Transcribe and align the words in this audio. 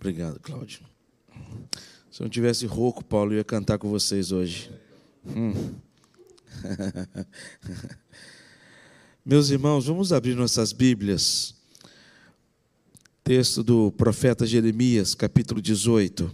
Obrigado, 0.00 0.38
Cláudio. 0.38 0.82
Se 2.08 2.22
eu 2.22 2.24
não 2.24 2.30
tivesse 2.30 2.64
rouco, 2.66 3.04
Paulo, 3.04 3.32
eu 3.32 3.38
ia 3.38 3.44
cantar 3.44 3.78
com 3.78 3.90
vocês 3.90 4.30
hoje. 4.30 4.70
Hum. 5.26 5.74
Meus 9.26 9.50
irmãos, 9.50 9.86
vamos 9.86 10.12
abrir 10.12 10.36
nossas 10.36 10.72
Bíblias. 10.72 11.52
Texto 13.24 13.64
do 13.64 13.90
profeta 13.90 14.46
Jeremias, 14.46 15.16
capítulo 15.16 15.60
18. 15.60 16.32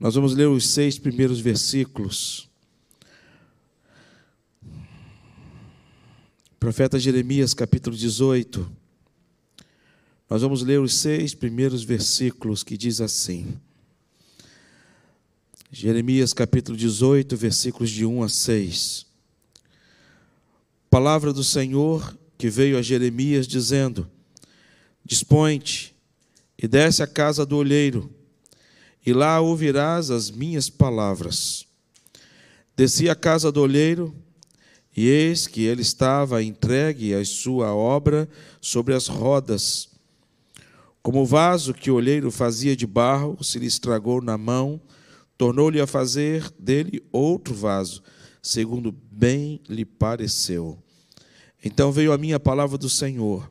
Nós 0.00 0.14
vamos 0.14 0.34
ler 0.34 0.48
os 0.48 0.66
seis 0.66 0.98
primeiros 0.98 1.40
versículos. 1.40 2.48
Profeta 6.58 6.98
Jeremias, 6.98 7.52
capítulo 7.52 7.94
18. 7.94 8.77
Nós 10.28 10.42
vamos 10.42 10.62
ler 10.62 10.78
os 10.78 10.94
seis 10.94 11.32
primeiros 11.32 11.82
versículos 11.82 12.62
que 12.62 12.76
diz 12.76 13.00
assim. 13.00 13.58
Jeremias 15.72 16.34
capítulo 16.34 16.76
18, 16.76 17.34
versículos 17.34 17.88
de 17.88 18.04
1 18.04 18.22
a 18.22 18.28
6. 18.28 19.06
Palavra 20.90 21.32
do 21.32 21.42
Senhor 21.42 22.14
que 22.36 22.50
veio 22.50 22.76
a 22.76 22.82
Jeremias 22.82 23.48
dizendo: 23.48 24.06
Dispõe-te 25.02 25.96
e 26.58 26.68
desce 26.68 27.02
à 27.02 27.06
casa 27.06 27.46
do 27.46 27.56
olheiro, 27.56 28.10
e 29.06 29.14
lá 29.14 29.40
ouvirás 29.40 30.10
as 30.10 30.30
minhas 30.30 30.68
palavras. 30.68 31.66
Desci 32.76 33.08
à 33.08 33.14
casa 33.14 33.50
do 33.50 33.62
olheiro, 33.62 34.14
e 34.94 35.06
eis 35.08 35.46
que 35.46 35.62
ele 35.62 35.80
estava 35.80 36.42
entregue 36.42 37.14
à 37.14 37.24
sua 37.24 37.74
obra 37.74 38.28
sobre 38.60 38.94
as 38.94 39.06
rodas 39.06 39.87
como 41.02 41.22
o 41.22 41.26
vaso 41.26 41.72
que 41.72 41.90
o 41.90 41.94
olheiro 41.94 42.30
fazia 42.30 42.76
de 42.76 42.86
barro 42.86 43.42
se 43.42 43.58
lhe 43.58 43.66
estragou 43.66 44.20
na 44.20 44.36
mão, 44.36 44.80
tornou-lhe 45.36 45.80
a 45.80 45.86
fazer 45.86 46.52
dele 46.58 47.02
outro 47.12 47.54
vaso, 47.54 48.02
segundo 48.42 48.92
bem 48.92 49.60
lhe 49.68 49.84
pareceu. 49.84 50.78
Então 51.64 51.92
veio 51.92 52.12
a 52.12 52.18
minha 52.18 52.40
palavra 52.40 52.76
do 52.76 52.88
Senhor: 52.88 53.48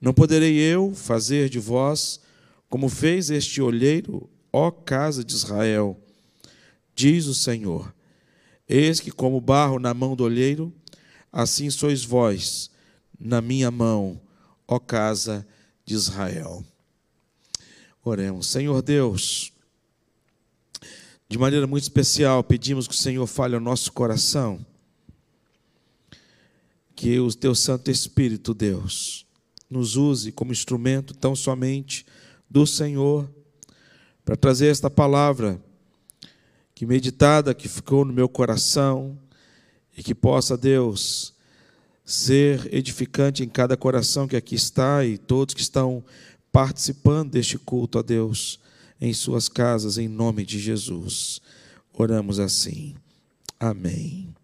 Não 0.00 0.14
poderei 0.14 0.58
eu 0.58 0.94
fazer 0.94 1.48
de 1.48 1.58
vós 1.58 2.20
como 2.68 2.88
fez 2.88 3.30
este 3.30 3.60
olheiro, 3.60 4.30
ó 4.52 4.70
casa 4.70 5.24
de 5.24 5.34
Israel? 5.34 5.98
Diz 6.94 7.26
o 7.26 7.34
Senhor: 7.34 7.92
Eis 8.68 9.00
que, 9.00 9.10
como 9.10 9.40
barro 9.40 9.78
na 9.78 9.92
mão 9.92 10.14
do 10.14 10.22
olheiro, 10.22 10.72
assim 11.32 11.68
sois 11.68 12.04
vós 12.04 12.70
na 13.18 13.40
minha 13.40 13.70
mão, 13.70 14.20
ó 14.66 14.78
casa 14.78 15.44
de 15.44 15.59
Israel. 15.94 16.64
Oremos. 18.02 18.46
Senhor 18.46 18.80
Deus, 18.82 19.52
de 21.28 21.38
maneira 21.38 21.66
muito 21.66 21.84
especial, 21.84 22.42
pedimos 22.42 22.88
que 22.88 22.94
o 22.94 22.98
Senhor 22.98 23.26
fale 23.26 23.54
ao 23.54 23.60
nosso 23.60 23.92
coração, 23.92 24.64
que 26.94 27.18
o 27.18 27.32
teu 27.32 27.54
Santo 27.54 27.90
Espírito, 27.90 28.52
Deus, 28.52 29.26
nos 29.68 29.96
use 29.96 30.32
como 30.32 30.52
instrumento 30.52 31.14
tão 31.14 31.36
somente 31.36 32.04
do 32.48 32.66
Senhor, 32.66 33.30
para 34.24 34.36
trazer 34.36 34.66
esta 34.68 34.90
palavra 34.90 35.62
que 36.74 36.86
meditada, 36.86 37.54
que 37.54 37.68
ficou 37.68 38.04
no 38.04 38.12
meu 38.12 38.28
coração, 38.28 39.18
e 39.96 40.02
que 40.02 40.14
possa, 40.14 40.56
Deus, 40.56 41.34
ser 42.10 42.68
edificante 42.74 43.44
em 43.44 43.48
cada 43.48 43.76
coração 43.76 44.26
que 44.26 44.34
aqui 44.34 44.56
está 44.56 45.04
e 45.04 45.16
todos 45.16 45.54
que 45.54 45.60
estão 45.60 46.02
participando 46.50 47.30
deste 47.30 47.56
culto 47.56 48.00
a 48.00 48.02
Deus 48.02 48.58
em 49.00 49.14
suas 49.14 49.48
casas, 49.48 49.96
em 49.96 50.08
nome 50.08 50.44
de 50.44 50.58
Jesus. 50.58 51.40
Oramos 51.94 52.40
assim. 52.40 52.96
Amém. 53.60 54.34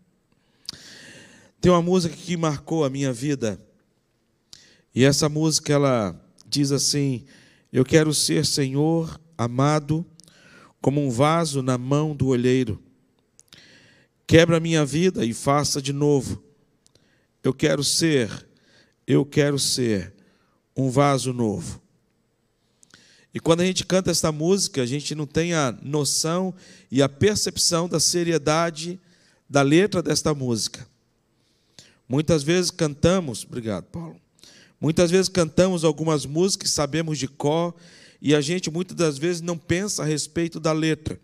Tem 1.61 1.73
uma 1.73 1.83
música 1.83 2.15
que 2.15 2.37
marcou 2.37 2.85
a 2.85 2.91
minha 2.91 3.13
vida. 3.13 3.61
E 4.95 5.03
essa 5.03 5.29
música 5.29 5.73
ela 5.73 6.15
diz 6.47 6.71
assim: 6.71 7.25
Eu 7.73 7.85
quero 7.85 8.15
ser 8.15 8.47
Senhor 8.47 9.21
amado 9.37 10.07
como 10.81 11.05
um 11.05 11.11
vaso 11.11 11.63
na 11.63 11.77
mão 11.77 12.15
do 12.15 12.29
olheiro. 12.29 12.81
Quebra 14.25 14.61
minha 14.61 14.87
vida 14.87 15.25
e 15.25 15.35
faça 15.35 15.83
de 15.83 15.93
novo. 15.93 16.46
Eu 17.47 17.55
quero 17.55 17.85
ser, 17.85 18.45
eu 19.07 19.25
quero 19.25 19.57
ser 19.57 20.13
um 20.77 20.91
vaso 20.91 21.33
novo. 21.33 21.81
E 23.33 23.39
quando 23.39 23.61
a 23.61 23.65
gente 23.65 23.87
canta 23.87 24.11
essa 24.11 24.33
música, 24.33 24.83
a 24.83 24.87
gente 24.87 25.15
não 25.15 25.29
tem 25.29 25.55
a 25.55 25.71
noção 25.81 26.53
e 26.91 27.01
a 27.01 27.09
percepção 27.09 27.89
da 27.89 28.01
seriedade 28.01 28.99
da 29.49 29.63
letra 29.63 30.03
desta 30.03 30.35
música. 30.35 30.89
Muitas 32.09 32.43
vezes 32.43 32.73
cantamos, 32.73 33.45
obrigado, 33.45 33.85
Paulo. 33.85 34.21
Muitas 34.81 35.13
vezes 35.13 35.29
cantamos 35.29 35.85
algumas 35.85 36.27
músicas, 36.27 36.73
sabemos 36.73 37.17
de 37.17 37.29
cor, 37.29 37.77
e 38.21 38.35
a 38.35 38.41
gente 38.41 38.73
muitas 38.73 38.97
das 38.97 39.19
vezes 39.19 39.41
não 39.41 39.57
pensa 39.57 40.03
a 40.03 40.05
respeito 40.05 40.59
da 40.59 40.73
letra. 40.73 41.17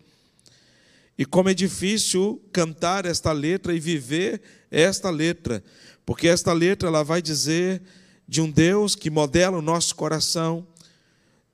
E 1.17 1.25
como 1.25 1.49
é 1.49 1.53
difícil 1.53 2.41
cantar 2.53 3.05
esta 3.05 3.33
letra 3.33 3.75
e 3.75 3.79
viver 3.79 4.41
esta 4.71 5.09
letra, 5.09 5.61
porque 6.05 6.27
esta 6.27 6.53
letra 6.53 6.87
ela 6.87 7.03
vai 7.03 7.21
dizer 7.21 7.81
de 8.27 8.41
um 8.41 8.49
Deus 8.49 8.95
que 8.95 9.09
modela 9.09 9.57
o 9.57 9.61
nosso 9.61 9.95
coração, 9.95 10.65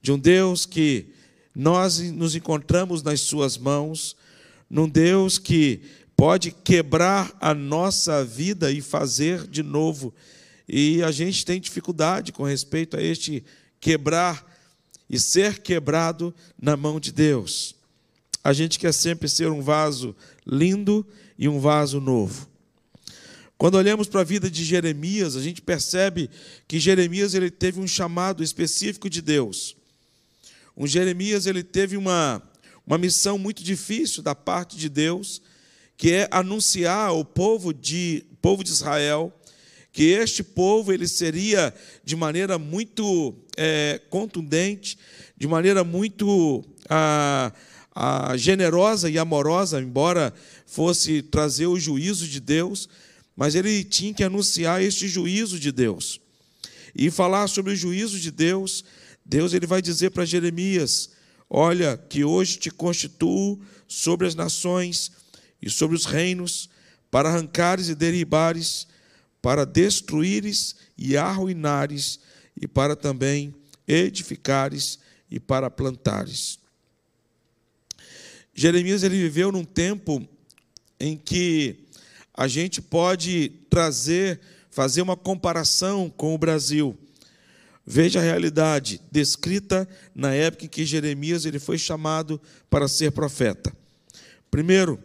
de 0.01 0.11
um 0.11 0.19
Deus 0.19 0.65
que 0.65 1.07
nós 1.53 1.99
nos 1.99 2.35
encontramos 2.35 3.03
nas 3.03 3.21
Suas 3.21 3.57
mãos, 3.57 4.15
num 4.69 4.87
Deus 4.87 5.37
que 5.37 5.81
pode 6.15 6.51
quebrar 6.51 7.35
a 7.39 7.53
nossa 7.53 8.23
vida 8.23 8.71
e 8.71 8.81
fazer 8.81 9.47
de 9.47 9.63
novo. 9.63 10.13
E 10.67 11.01
a 11.01 11.11
gente 11.11 11.45
tem 11.45 11.59
dificuldade 11.59 12.31
com 12.31 12.43
respeito 12.43 12.97
a 12.97 13.01
este 13.01 13.43
quebrar 13.79 14.45
e 15.09 15.17
ser 15.17 15.59
quebrado 15.59 16.33
na 16.61 16.77
mão 16.77 16.99
de 16.99 17.11
Deus. 17.11 17.75
A 18.43 18.53
gente 18.53 18.77
quer 18.77 18.93
sempre 18.93 19.27
ser 19.27 19.49
um 19.49 19.61
vaso 19.61 20.15
lindo 20.45 21.05
e 21.37 21.47
um 21.47 21.59
vaso 21.59 22.01
novo. 22.01 22.48
Quando 23.59 23.75
olhamos 23.75 24.07
para 24.07 24.21
a 24.21 24.23
vida 24.23 24.49
de 24.49 24.63
Jeremias, 24.63 25.35
a 25.35 25.41
gente 25.41 25.61
percebe 25.61 26.29
que 26.65 26.79
Jeremias 26.79 27.33
ele 27.33 27.51
teve 27.51 27.77
um 27.77 27.85
chamado 27.85 28.41
específico 28.41 29.09
de 29.09 29.21
Deus. 29.21 29.75
O 30.77 30.87
Jeremias 30.87 31.45
ele 31.45 31.61
teve 31.61 31.97
uma, 31.97 32.41
uma 32.87 32.97
missão 32.97 33.37
muito 33.37 33.61
difícil 33.61 34.23
da 34.23 34.33
parte 34.33 34.77
de 34.77 34.87
Deus, 34.87 35.41
que 35.97 36.09
é 36.13 36.29
anunciar 36.31 37.09
ao 37.09 37.25
povo 37.25 37.73
de, 37.73 38.23
povo 38.41 38.63
de 38.63 38.69
Israel 38.69 39.33
que 39.91 40.05
este 40.05 40.41
povo 40.41 40.93
ele 40.93 41.05
seria 41.05 41.73
de 42.05 42.15
maneira 42.15 42.57
muito 42.57 43.35
é, 43.57 43.99
contundente, 44.09 44.97
de 45.35 45.47
maneira 45.47 45.83
muito 45.83 46.63
ah, 46.89 47.51
ah, 47.93 48.37
generosa 48.37 49.09
e 49.09 49.19
amorosa, 49.19 49.81
embora 49.81 50.33
fosse 50.65 51.21
trazer 51.21 51.67
o 51.67 51.77
juízo 51.77 52.25
de 52.25 52.39
Deus, 52.39 52.87
mas 53.39 53.55
ele 53.55 53.85
tinha 53.85 54.13
que 54.13 54.21
anunciar 54.21 54.83
este 54.83 55.07
juízo 55.07 55.57
de 55.57 55.71
Deus 55.71 56.19
e 56.93 57.09
falar 57.09 57.47
sobre 57.47 57.71
o 57.71 57.75
juízo 57.75 58.19
de 58.19 58.31
Deus 58.31 58.83
Deus 59.29 59.53
ele 59.53 59.67
vai 59.67 59.79
dizer 59.79 60.09
para 60.09 60.25
Jeremias: 60.25 61.11
Olha, 61.47 61.95
que 61.95 62.23
hoje 62.23 62.57
te 62.57 62.71
constituo 62.71 63.61
sobre 63.87 64.25
as 64.25 64.33
nações 64.33 65.11
e 65.61 65.69
sobre 65.69 65.95
os 65.95 66.05
reinos, 66.05 66.67
para 67.11 67.29
arrancares 67.29 67.89
e 67.89 67.95
derribares, 67.95 68.87
para 69.39 69.65
destruíres 69.65 70.75
e 70.97 71.15
arruinares, 71.15 72.19
e 72.59 72.67
para 72.67 72.95
também 72.95 73.53
edificares 73.87 74.97
e 75.29 75.39
para 75.39 75.69
plantares. 75.69 76.57
Jeremias 78.51 79.03
ele 79.03 79.21
viveu 79.21 79.51
num 79.51 79.63
tempo 79.63 80.27
em 80.99 81.15
que 81.15 81.87
a 82.39 82.47
gente 82.47 82.81
pode 82.81 83.49
trazer, 83.69 84.39
fazer 84.71 85.01
uma 85.01 85.17
comparação 85.17 86.09
com 86.09 86.33
o 86.33 86.37
Brasil. 86.37 86.97
Veja 87.85 88.21
a 88.21 88.23
realidade 88.23 89.01
descrita 89.11 89.85
na 90.15 90.33
época 90.33 90.63
em 90.63 90.69
que 90.69 90.85
Jeremias 90.85 91.43
ele 91.43 91.59
foi 91.59 91.77
chamado 91.77 92.39
para 92.69 92.87
ser 92.87 93.11
profeta. 93.11 93.75
Primeiro, 94.49 94.97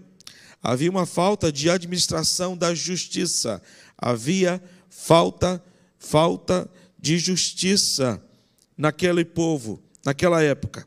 havia 0.63 0.89
uma 0.89 1.07
falta 1.07 1.51
de 1.51 1.69
administração 1.69 2.57
da 2.57 2.73
justiça. 2.73 3.61
Havia 3.99 4.63
falta 4.89 5.61
falta 5.99 6.71
de 7.01 7.19
justiça 7.19 8.23
naquele 8.79 9.25
povo, 9.25 9.83
naquela 10.05 10.41
época. 10.41 10.87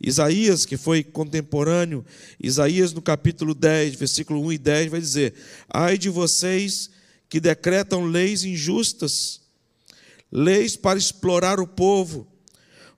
Isaías, 0.00 0.66
que 0.66 0.76
foi 0.76 1.02
contemporâneo, 1.02 2.04
Isaías 2.42 2.92
no 2.92 3.00
capítulo 3.00 3.54
10, 3.54 3.94
versículo 3.94 4.40
1 4.46 4.52
e 4.52 4.58
10 4.58 4.90
vai 4.90 5.00
dizer: 5.00 5.34
Ai 5.68 5.96
de 5.96 6.10
vocês 6.10 6.90
que 7.28 7.40
decretam 7.40 8.04
leis 8.04 8.44
injustas 8.44 9.44
leis 10.34 10.74
para 10.74 10.98
explorar 10.98 11.60
o 11.60 11.66
povo. 11.66 12.26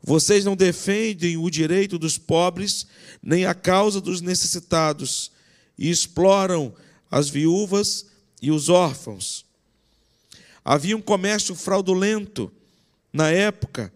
Vocês 0.02 0.44
não 0.44 0.56
defendem 0.56 1.36
o 1.36 1.50
direito 1.50 1.98
dos 1.98 2.16
pobres, 2.16 2.86
nem 3.22 3.44
a 3.44 3.52
causa 3.52 4.00
dos 4.00 4.22
necessitados, 4.22 5.30
e 5.76 5.90
exploram 5.90 6.74
as 7.10 7.28
viúvas 7.28 8.06
e 8.40 8.50
os 8.50 8.70
órfãos. 8.70 9.44
Havia 10.64 10.96
um 10.96 11.02
comércio 11.02 11.54
fraudulento 11.54 12.50
na 13.12 13.30
época, 13.30 13.92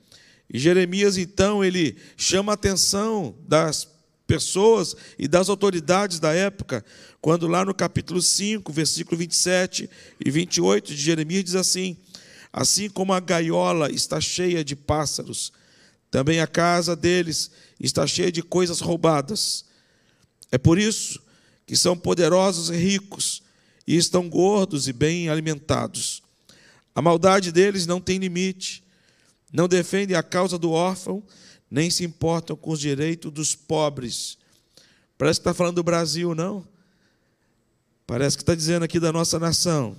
e 0.53 0.59
Jeremias 0.59 1.17
então 1.17 1.65
ele 1.65 1.97
chama 2.17 2.53
a 2.53 2.55
atenção 2.55 3.37
das 3.47 3.89
pessoas 4.27 4.97
e 5.19 5.29
das 5.29 5.49
autoridades 5.49 6.19
da 6.19 6.33
época, 6.33 6.85
quando 7.21 7.47
lá 7.47 7.65
no 7.65 7.75
capítulo 7.75 8.21
5, 8.21 8.73
versículo 8.73 9.17
27 9.17 9.89
e 10.25 10.31
28 10.31 10.95
de 10.95 11.01
Jeremias 11.01 11.45
diz 11.45 11.55
assim: 11.55 11.97
Assim 12.53 12.89
como 12.89 13.13
a 13.13 13.21
gaiola 13.21 13.91
está 13.91 14.21
cheia 14.21 14.65
de 14.65 14.75
pássaros, 14.75 15.53
também 16.11 16.41
a 16.41 16.47
casa 16.47 16.97
deles 16.97 17.51
está 17.79 18.07
cheia 18.07 18.33
de 18.33 18.43
coisas 18.43 18.81
roubadas. 18.81 19.65
É 20.51 20.59
por 20.59 20.79
isso 20.79 21.21
que 21.65 21.77
são 21.77 21.97
poderosos 21.97 22.71
e 22.71 22.77
ricos, 22.77 23.43
e 23.87 23.97
estão 23.97 24.29
gordos 24.29 24.89
e 24.89 24.93
bem 24.93 25.29
alimentados. 25.29 26.23
A 26.93 27.01
maldade 27.01 27.53
deles 27.53 27.87
não 27.87 28.01
tem 28.01 28.19
limite, 28.19 28.83
não 29.53 29.69
defendem 29.69 30.17
a 30.17 30.23
causa 30.23 30.59
do 30.59 30.71
órfão, 30.71 31.23
nem 31.71 31.91
se 31.91 32.05
importam 32.05 32.57
com 32.57 32.71
os 32.71 32.81
direitos 32.81 33.33
dos 33.33 33.55
pobres. 33.55 34.39
Parece 35.17 35.39
que 35.39 35.43
está 35.43 35.55
falando 35.55 35.77
do 35.77 35.83
Brasil, 35.83 36.35
não? 36.35 36.67
Parece 38.07 38.37
que 38.37 38.43
está 38.43 38.55
dizendo 38.55 38.85
aqui 38.85 38.99
da 38.99 39.13
nossa 39.13 39.39
nação. 39.39 39.97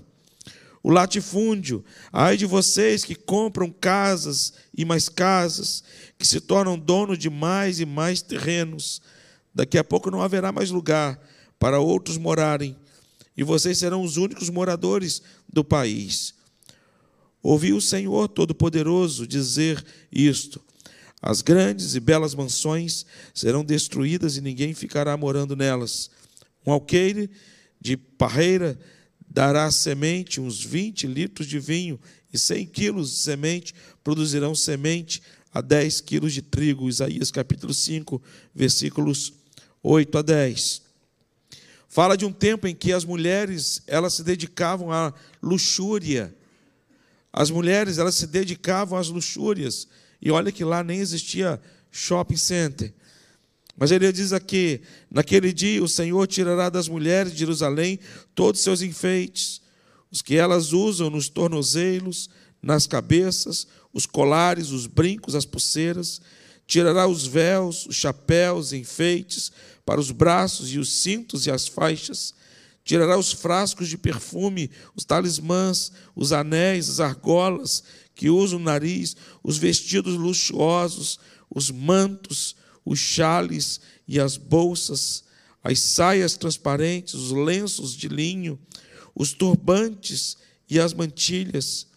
O 0.83 0.89
latifúndio, 0.89 1.86
ai 2.12 2.36
de 2.36 2.45
vocês 2.45 3.06
que 3.06 3.13
compram 3.13 3.71
casas 3.71 4.53
e 4.75 4.83
mais 4.83 5.07
casas, 5.07 5.83
que 6.18 6.27
se 6.27 6.42
tornam 6.42 6.77
dono 6.77 7.15
de 7.15 7.30
mais 7.30 7.80
e 7.80 7.86
mais 7.86 8.21
terrenos. 8.21 9.01
Daqui 9.53 9.77
a 9.77 9.83
pouco 9.83 10.09
não 10.09 10.21
haverá 10.21 10.51
mais 10.51 10.71
lugar 10.71 11.21
para 11.59 11.80
outros 11.80 12.18
morarem, 12.18 12.75
e 13.38 13.44
vocês 13.44 13.77
serão 13.77 14.01
os 14.01 14.18
únicos 14.18 14.50
moradores 14.50 15.21
do 15.48 15.63
país. 15.63 16.33
Ouvi 17.43 17.73
o 17.73 17.81
Senhor 17.81 18.27
Todo-Poderoso 18.27 19.25
dizer 19.25 19.83
isto: 20.11 20.61
as 21.21 21.41
grandes 21.41 21.95
e 21.95 21.99
belas 21.99 22.33
mansões 22.33 23.05
serão 23.33 23.63
destruídas 23.63 24.38
e 24.38 24.41
ninguém 24.41 24.73
ficará 24.73 25.15
morando 25.15 25.55
nelas. 25.55 26.09
Um 26.65 26.71
alqueire 26.71 27.29
de 27.79 27.97
parreira 27.97 28.79
dará 29.27 29.69
semente, 29.71 30.41
uns 30.41 30.63
20 30.63 31.07
litros 31.07 31.47
de 31.47 31.59
vinho 31.59 31.99
e 32.33 32.38
100 32.38 32.65
quilos 32.67 33.11
de 33.11 33.17
semente 33.17 33.73
produzirão 34.03 34.53
semente 34.53 35.21
a 35.53 35.61
10 35.61 36.01
quilos 36.01 36.33
de 36.33 36.41
trigo. 36.41 36.89
Isaías 36.89 37.31
capítulo 37.31 37.73
5, 37.73 38.21
versículos 38.53 39.33
8 39.83 40.17
a 40.17 40.21
10. 40.21 40.81
Fala 41.88 42.15
de 42.15 42.25
um 42.25 42.31
tempo 42.31 42.67
em 42.67 42.75
que 42.75 42.93
as 42.93 43.03
mulheres 43.03 43.81
elas 43.85 44.13
se 44.13 44.23
dedicavam 44.23 44.91
à 44.91 45.13
luxúria. 45.41 46.33
As 47.33 47.49
mulheres 47.49 47.97
elas 47.97 48.15
se 48.15 48.27
dedicavam 48.27 48.97
às 48.97 49.07
luxúrias 49.07 49.87
e 50.21 50.29
olha 50.29 50.51
que 50.51 50.63
lá 50.63 50.83
nem 50.83 50.99
existia 50.99 51.61
shopping 51.91 52.37
center. 52.37 52.93
Mas 53.77 53.91
ele 53.91 54.11
diz 54.11 54.33
aqui: 54.33 54.81
naquele 55.09 55.51
dia 55.51 55.83
o 55.83 55.87
Senhor 55.87 56.27
tirará 56.27 56.69
das 56.69 56.87
mulheres 56.87 57.31
de 57.31 57.39
Jerusalém 57.39 57.99
todos 58.35 58.59
os 58.59 58.63
seus 58.63 58.81
enfeites, 58.81 59.61
os 60.11 60.21
que 60.21 60.35
elas 60.35 60.73
usam 60.73 61.09
nos 61.09 61.29
tornozelos, 61.29 62.29
nas 62.61 62.85
cabeças, 62.85 63.65
os 63.93 64.05
colares, 64.05 64.69
os 64.69 64.85
brincos, 64.85 65.35
as 65.35 65.45
pulseiras, 65.45 66.21
tirará 66.67 67.07
os 67.07 67.25
véus, 67.25 67.85
os 67.87 67.95
chapéus, 67.95 68.71
enfeites 68.71 69.51
para 69.85 69.99
os 69.99 70.11
braços 70.11 70.71
e 70.71 70.77
os 70.77 71.01
cintos 71.01 71.47
e 71.47 71.51
as 71.51 71.67
faixas, 71.67 72.33
tirará 72.91 73.17
os 73.17 73.31
frascos 73.31 73.88
de 73.88 73.97
perfume, 73.97 74.69
os 74.93 75.05
talismãs, 75.05 75.93
os 76.13 76.33
anéis, 76.33 76.89
as 76.89 76.99
argolas 76.99 77.85
que 78.13 78.29
usam 78.29 78.59
o 78.59 78.63
nariz, 78.63 79.15
os 79.41 79.57
vestidos 79.57 80.15
luxuosos, 80.15 81.17
os 81.49 81.71
mantos, 81.71 82.53
os 82.83 82.99
chales 82.99 83.79
e 84.05 84.19
as 84.19 84.35
bolsas, 84.35 85.23
as 85.63 85.79
saias 85.79 86.35
transparentes, 86.35 87.13
os 87.13 87.31
lenços 87.31 87.95
de 87.95 88.09
linho, 88.09 88.59
os 89.15 89.31
turbantes 89.31 90.35
e 90.69 90.77
as 90.77 90.93
mantilhas. 90.93 91.88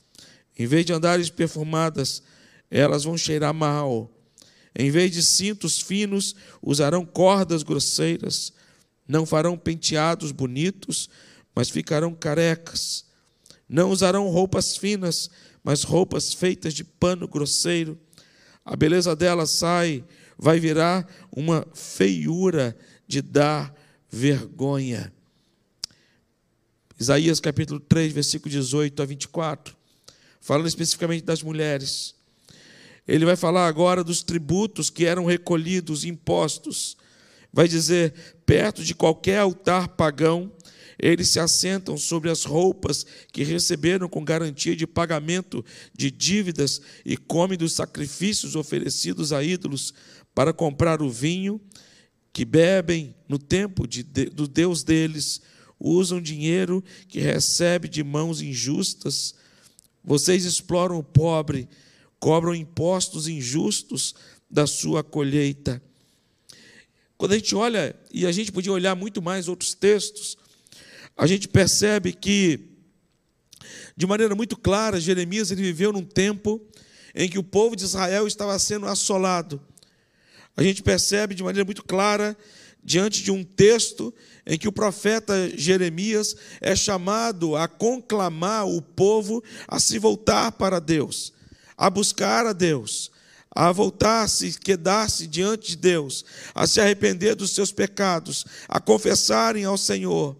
Em 0.56 0.64
vez 0.64 0.86
de 0.86 0.92
andares 0.92 1.28
perfumadas, 1.28 2.22
elas 2.70 3.02
vão 3.02 3.18
cheirar 3.18 3.52
mal. 3.52 4.08
Em 4.78 4.92
vez 4.92 5.10
de 5.10 5.24
cintos 5.24 5.80
finos, 5.80 6.36
usarão 6.62 7.04
cordas 7.04 7.64
grosseiras. 7.64 8.52
Não 9.06 9.26
farão 9.26 9.56
penteados 9.56 10.32
bonitos, 10.32 11.08
mas 11.54 11.68
ficarão 11.68 12.14
carecas. 12.14 13.04
Não 13.68 13.90
usarão 13.90 14.28
roupas 14.28 14.76
finas, 14.76 15.30
mas 15.62 15.82
roupas 15.82 16.32
feitas 16.32 16.74
de 16.74 16.84
pano 16.84 17.28
grosseiro. 17.28 17.98
A 18.64 18.76
beleza 18.76 19.14
dela 19.14 19.46
sai, 19.46 20.04
vai 20.38 20.58
virar 20.58 21.06
uma 21.30 21.66
feiura 21.74 22.76
de 23.06 23.20
dar 23.22 23.74
vergonha. 24.10 25.12
Isaías 26.98 27.40
capítulo 27.40 27.80
3, 27.80 28.12
versículo 28.12 28.50
18 28.50 29.02
a 29.02 29.04
24, 29.04 29.76
falando 30.40 30.68
especificamente 30.68 31.24
das 31.24 31.42
mulheres. 31.42 32.14
Ele 33.06 33.24
vai 33.24 33.36
falar 33.36 33.66
agora 33.66 34.02
dos 34.02 34.22
tributos 34.22 34.88
que 34.88 35.04
eram 35.04 35.26
recolhidos, 35.26 36.04
impostos. 36.04 36.96
Vai 37.54 37.68
dizer: 37.68 38.12
perto 38.44 38.82
de 38.82 38.96
qualquer 38.96 39.38
altar 39.38 39.86
pagão, 39.88 40.52
eles 40.98 41.28
se 41.28 41.38
assentam 41.38 41.96
sobre 41.96 42.28
as 42.28 42.44
roupas 42.44 43.06
que 43.32 43.44
receberam 43.44 44.08
com 44.08 44.24
garantia 44.24 44.74
de 44.74 44.88
pagamento 44.88 45.64
de 45.96 46.10
dívidas 46.10 46.80
e 47.04 47.16
comem 47.16 47.56
dos 47.56 47.72
sacrifícios 47.72 48.56
oferecidos 48.56 49.32
a 49.32 49.42
ídolos 49.42 49.94
para 50.34 50.52
comprar 50.52 51.00
o 51.00 51.08
vinho 51.08 51.60
que 52.32 52.44
bebem 52.44 53.14
no 53.28 53.38
tempo 53.38 53.86
de, 53.86 54.02
do 54.02 54.48
Deus 54.48 54.82
deles, 54.82 55.40
usam 55.78 56.20
dinheiro 56.20 56.82
que 57.06 57.20
recebe 57.20 57.88
de 57.88 58.02
mãos 58.02 58.42
injustas. 58.42 59.36
Vocês 60.02 60.44
exploram 60.44 60.98
o 60.98 61.04
pobre, 61.04 61.68
cobram 62.18 62.52
impostos 62.52 63.28
injustos 63.28 64.16
da 64.50 64.66
sua 64.66 65.04
colheita. 65.04 65.80
Quando 67.24 67.32
a 67.32 67.36
gente 67.36 67.56
olha, 67.56 67.96
e 68.12 68.26
a 68.26 68.32
gente 68.32 68.52
podia 68.52 68.70
olhar 68.70 68.94
muito 68.94 69.22
mais 69.22 69.48
outros 69.48 69.72
textos, 69.72 70.36
a 71.16 71.26
gente 71.26 71.48
percebe 71.48 72.12
que, 72.12 72.60
de 73.96 74.06
maneira 74.06 74.34
muito 74.34 74.58
clara, 74.58 75.00
Jeremias 75.00 75.50
ele 75.50 75.62
viveu 75.62 75.90
num 75.90 76.04
tempo 76.04 76.60
em 77.14 77.26
que 77.26 77.38
o 77.38 77.42
povo 77.42 77.74
de 77.74 77.82
Israel 77.82 78.26
estava 78.26 78.58
sendo 78.58 78.84
assolado. 78.84 79.58
A 80.54 80.62
gente 80.62 80.82
percebe 80.82 81.34
de 81.34 81.42
maneira 81.42 81.64
muito 81.64 81.82
clara, 81.82 82.36
diante 82.84 83.22
de 83.22 83.30
um 83.30 83.42
texto 83.42 84.12
em 84.44 84.58
que 84.58 84.68
o 84.68 84.72
profeta 84.72 85.50
Jeremias 85.56 86.36
é 86.60 86.76
chamado 86.76 87.56
a 87.56 87.66
conclamar 87.66 88.68
o 88.68 88.82
povo 88.82 89.42
a 89.66 89.80
se 89.80 89.98
voltar 89.98 90.52
para 90.52 90.78
Deus, 90.78 91.32
a 91.74 91.88
buscar 91.88 92.44
a 92.44 92.52
Deus, 92.52 93.10
a 93.54 93.70
voltar-se, 93.70 94.58
quedar-se 94.58 95.26
diante 95.26 95.68
de 95.68 95.76
Deus, 95.76 96.24
a 96.54 96.66
se 96.66 96.80
arrepender 96.80 97.36
dos 97.36 97.52
seus 97.52 97.70
pecados, 97.70 98.44
a 98.68 98.80
confessarem 98.80 99.64
ao 99.64 99.78
Senhor. 99.78 100.36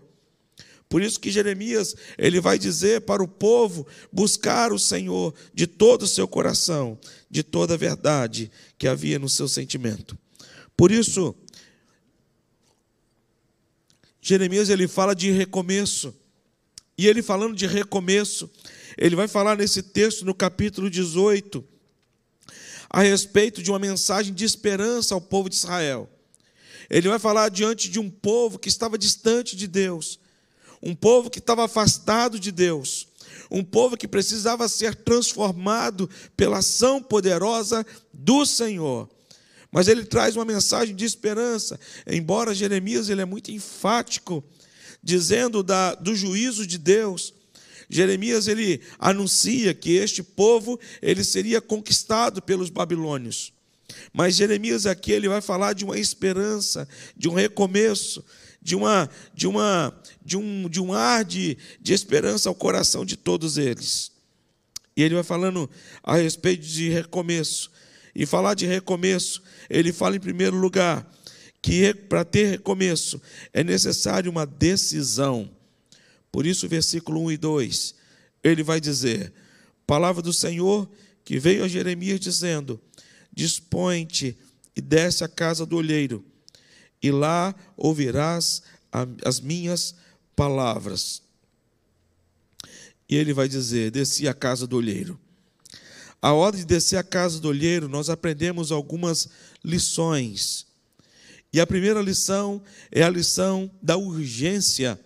Por 0.89 1.03
isso 1.03 1.21
que 1.21 1.31
Jeremias, 1.31 1.95
ele 2.19 2.41
vai 2.41 2.59
dizer 2.59 3.03
para 3.03 3.23
o 3.23 3.29
povo 3.29 3.87
buscar 4.13 4.73
o 4.73 4.79
Senhor 4.79 5.35
de 5.53 5.67
todo 5.67 6.03
o 6.03 6.09
seu 6.09 6.27
coração, 6.27 6.99
de 7.31 7.43
toda 7.43 7.75
a 7.75 7.77
verdade 7.77 8.51
que 8.77 8.89
havia 8.89 9.19
no 9.19 9.29
seu 9.29 9.49
sentimento. 9.49 10.19
Por 10.77 10.91
isso, 10.91 11.35
Jeremias 14.21 14.69
ele 14.69 14.89
fala 14.89 15.15
de 15.15 15.31
recomeço. 15.31 16.15
E 16.97 17.09
ele 17.09 17.23
falando 17.23 17.57
de 17.57 17.67
recomeço, 17.67 18.49
ele 18.97 19.17
vai 19.17 19.27
falar 19.27 19.57
nesse 19.57 19.83
texto 19.83 20.25
no 20.25 20.33
capítulo 20.33 20.89
18 20.89 21.74
a 22.95 23.03
respeito 23.03 23.61
de 23.61 23.73
uma 23.73 23.79
mensagem 23.81 24.33
de 24.33 24.45
esperança 24.45 25.17
ao 25.17 25.21
povo 25.21 25.49
de 25.49 25.57
Israel. 25.57 26.09
Ele 26.89 27.09
vai 27.09 27.19
falar 27.19 27.49
diante 27.49 27.91
de 27.91 27.99
um 27.99 28.09
povo 28.09 28.57
que 28.57 28.69
estava 28.69 28.97
distante 28.97 29.57
de 29.57 29.67
Deus, 29.67 30.21
um 30.81 30.95
povo 30.95 31.29
que 31.29 31.41
estava 31.41 31.65
afastado 31.65 32.39
de 32.39 32.53
Deus, 32.53 33.09
um 33.51 33.65
povo 33.65 33.97
que 33.97 34.07
precisava 34.07 34.69
ser 34.69 34.95
transformado 34.95 36.09
pela 36.37 36.59
ação 36.59 37.03
poderosa 37.03 37.85
do 38.13 38.47
Senhor. 38.47 39.11
Mas 39.73 39.89
ele 39.89 40.05
traz 40.05 40.37
uma 40.37 40.45
mensagem 40.45 40.95
de 40.95 41.05
esperança, 41.05 41.81
embora 42.07 42.55
Jeremias 42.55 43.09
ele 43.09 43.23
é 43.23 43.25
muito 43.25 43.51
enfático, 43.51 44.45
dizendo 45.03 45.65
da, 45.65 45.97
do 45.97 46.15
juízo 46.15 46.65
de 46.65 46.79
Deus. 46.79 47.35
Jeremias 47.89 48.49
ele 48.49 48.81
anuncia 48.99 49.75
que 49.75 49.93
este 49.93 50.23
povo 50.23 50.79
ele 51.03 51.23
seria 51.23 51.61
conquistado 51.61 52.43
pelos 52.43 52.71
babilônios. 52.71 53.53
Mas 54.13 54.37
Jeremias 54.37 54.87
aqui 54.87 55.13
ele 55.13 55.29
vai 55.29 55.41
falar 55.41 55.73
de 55.73 55.85
uma 55.85 55.99
esperança, 55.99 56.89
de 57.17 57.29
um 57.29 57.35
recomeço, 57.35 58.25
de 58.63 58.75
uma 58.75 59.11
de 59.35 59.47
uma 59.47 59.95
de 60.25 60.37
um 60.37 60.69
de 60.69 60.81
um 60.81 60.93
ar 60.93 61.25
de, 61.25 61.59
de 61.81 61.93
esperança 61.93 62.49
ao 62.49 62.55
coração 62.55 63.05
de 63.05 63.17
todos 63.17 63.59
eles. 63.59 64.11
E 64.97 65.03
ele 65.03 65.15
vai 65.15 65.25
falando 65.25 65.69
a 66.03 66.17
respeito 66.17 66.67
de 66.67 66.89
recomeço. 66.89 67.71
E 68.15 68.25
falar 68.25 68.55
de 68.55 68.65
recomeço, 68.65 69.43
ele 69.69 69.93
fala 69.93 70.15
em 70.15 70.21
primeiro 70.21 70.57
lugar 70.57 71.05
que 71.61 71.93
para 71.93 72.25
ter 72.25 72.47
recomeço 72.47 73.21
é 73.53 73.65
necessário 73.65 74.31
uma 74.31 74.47
decisão. 74.47 75.51
Por 76.35 76.47
isso, 76.47 76.69
versículo 76.69 77.23
1 77.27 77.31
e 77.31 77.37
2, 77.37 77.95
ele 78.43 78.65
vai 78.65 78.81
dizer: 78.81 79.33
Palavra 79.87 80.21
do 80.21 80.33
Senhor 80.33 80.91
que 81.25 81.39
veio 81.39 81.63
a 81.63 81.69
Jeremias 81.69 82.19
dizendo: 82.19 82.81
Dispõe-te 83.33 84.37
e 84.75 84.81
desce 84.81 85.23
à 85.23 85.29
casa 85.29 85.65
do 85.65 85.77
olheiro, 85.77 86.25
e 87.01 87.13
lá 87.13 87.55
ouvirás 87.77 88.63
as 89.25 89.39
minhas 89.39 89.95
palavras. 90.35 91.23
E 93.09 93.15
ele 93.15 93.33
vai 93.33 93.49
dizer: 93.49 93.93
Desci 93.93 94.27
à 94.27 94.35
casa 94.35 94.67
do 94.67 94.77
olheiro. 94.77 95.17
A 96.21 96.33
hora 96.33 96.57
de 96.57 96.65
descer 96.65 96.97
à 96.97 97.05
casa 97.05 97.39
do 97.39 97.47
olheiro, 97.47 97.89
nós 97.89 98.11
aprendemos 98.11 98.73
algumas 98.73 99.29
lições. 99.63 100.67
E 101.53 101.61
a 101.61 101.67
primeira 101.67 102.03
lição 102.03 102.61
é 102.91 103.05
a 103.05 103.09
lição 103.09 103.71
da 103.81 103.97
urgência. 103.97 104.99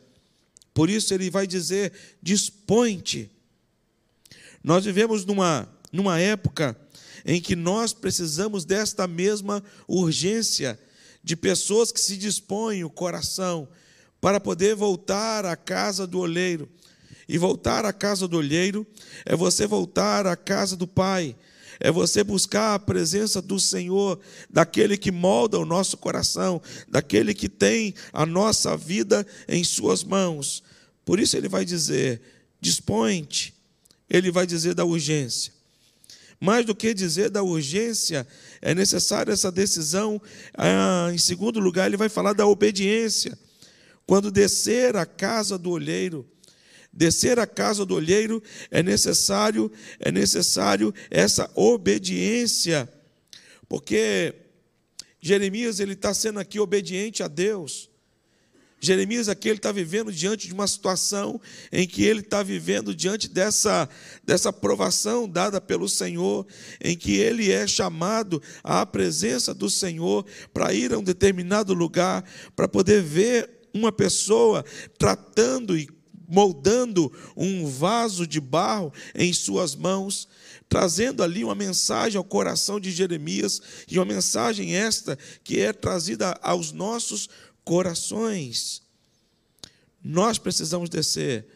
Por 0.78 0.88
isso 0.88 1.12
ele 1.12 1.28
vai 1.28 1.44
dizer: 1.44 1.92
dispõe-te. 2.22 3.28
Nós 4.62 4.84
vivemos 4.84 5.24
numa, 5.24 5.68
numa 5.90 6.20
época 6.20 6.78
em 7.26 7.40
que 7.40 7.56
nós 7.56 7.92
precisamos 7.92 8.64
desta 8.64 9.08
mesma 9.08 9.60
urgência 9.88 10.78
de 11.20 11.34
pessoas 11.34 11.90
que 11.90 12.00
se 12.00 12.16
dispõem 12.16 12.84
o 12.84 12.90
coração 12.90 13.68
para 14.20 14.38
poder 14.38 14.76
voltar 14.76 15.44
à 15.44 15.56
casa 15.56 16.06
do 16.06 16.20
oleiro. 16.20 16.68
E 17.28 17.36
voltar 17.36 17.84
à 17.84 17.92
casa 17.92 18.28
do 18.28 18.36
olheiro 18.36 18.86
é 19.26 19.34
você 19.34 19.66
voltar 19.66 20.28
à 20.28 20.36
casa 20.36 20.76
do 20.76 20.86
Pai, 20.86 21.34
é 21.80 21.90
você 21.90 22.22
buscar 22.22 22.74
a 22.76 22.78
presença 22.78 23.42
do 23.42 23.58
Senhor, 23.58 24.20
daquele 24.48 24.96
que 24.96 25.10
molda 25.10 25.58
o 25.58 25.66
nosso 25.66 25.96
coração, 25.96 26.62
daquele 26.86 27.34
que 27.34 27.48
tem 27.48 27.96
a 28.12 28.24
nossa 28.24 28.76
vida 28.76 29.26
em 29.48 29.64
Suas 29.64 30.04
mãos. 30.04 30.62
Por 31.08 31.18
isso 31.18 31.38
ele 31.38 31.48
vai 31.48 31.64
dizer: 31.64 32.20
dispõe-te, 32.60 33.54
ele 34.10 34.30
vai 34.30 34.46
dizer 34.46 34.74
da 34.74 34.84
urgência. 34.84 35.54
Mais 36.38 36.66
do 36.66 36.74
que 36.74 36.92
dizer 36.92 37.30
da 37.30 37.42
urgência, 37.42 38.28
é 38.60 38.74
necessária 38.74 39.32
essa 39.32 39.50
decisão. 39.50 40.20
Ah, 40.52 41.08
em 41.10 41.16
segundo 41.16 41.60
lugar, 41.60 41.86
ele 41.86 41.96
vai 41.96 42.10
falar 42.10 42.34
da 42.34 42.46
obediência. 42.46 43.38
Quando 44.06 44.30
descer 44.30 44.96
à 44.96 45.06
casa 45.06 45.56
do 45.56 45.70
olheiro, 45.70 46.28
descer 46.92 47.38
à 47.38 47.46
casa 47.46 47.86
do 47.86 47.94
olheiro 47.94 48.42
é 48.70 48.82
necessário, 48.82 49.72
é 49.98 50.12
necessário 50.12 50.92
essa 51.10 51.50
obediência, 51.54 52.86
porque 53.66 54.34
Jeremias 55.22 55.80
ele 55.80 55.94
está 55.94 56.12
sendo 56.12 56.38
aqui 56.38 56.60
obediente 56.60 57.22
a 57.22 57.28
Deus. 57.28 57.87
Jeremias 58.80 59.28
aqui 59.28 59.48
está 59.48 59.72
vivendo 59.72 60.12
diante 60.12 60.46
de 60.46 60.54
uma 60.54 60.66
situação 60.66 61.40
em 61.72 61.86
que 61.86 62.04
ele 62.04 62.20
está 62.20 62.42
vivendo 62.42 62.94
diante 62.94 63.28
dessa, 63.28 63.88
dessa 64.24 64.52
provação 64.52 65.28
dada 65.28 65.60
pelo 65.60 65.88
Senhor, 65.88 66.46
em 66.80 66.96
que 66.96 67.16
ele 67.16 67.50
é 67.50 67.66
chamado 67.66 68.40
à 68.62 68.86
presença 68.86 69.52
do 69.52 69.68
Senhor 69.68 70.24
para 70.52 70.72
ir 70.72 70.92
a 70.92 70.98
um 70.98 71.02
determinado 71.02 71.74
lugar, 71.74 72.24
para 72.54 72.68
poder 72.68 73.02
ver 73.02 73.50
uma 73.74 73.90
pessoa 73.90 74.64
tratando 74.96 75.76
e 75.76 75.88
moldando 76.28 77.10
um 77.34 77.66
vaso 77.66 78.26
de 78.26 78.38
barro 78.38 78.92
em 79.14 79.32
suas 79.32 79.74
mãos, 79.74 80.28
trazendo 80.68 81.22
ali 81.22 81.42
uma 81.42 81.54
mensagem 81.54 82.18
ao 82.18 82.24
coração 82.24 82.78
de 82.78 82.90
Jeremias, 82.90 83.60
e 83.90 83.98
uma 83.98 84.04
mensagem 84.04 84.76
esta 84.76 85.18
que 85.42 85.58
é 85.58 85.72
trazida 85.72 86.38
aos 86.42 86.70
nossos 86.70 87.22
corações. 87.22 87.47
Nós 90.02 90.38
precisamos 90.38 90.88
descer 90.88 91.46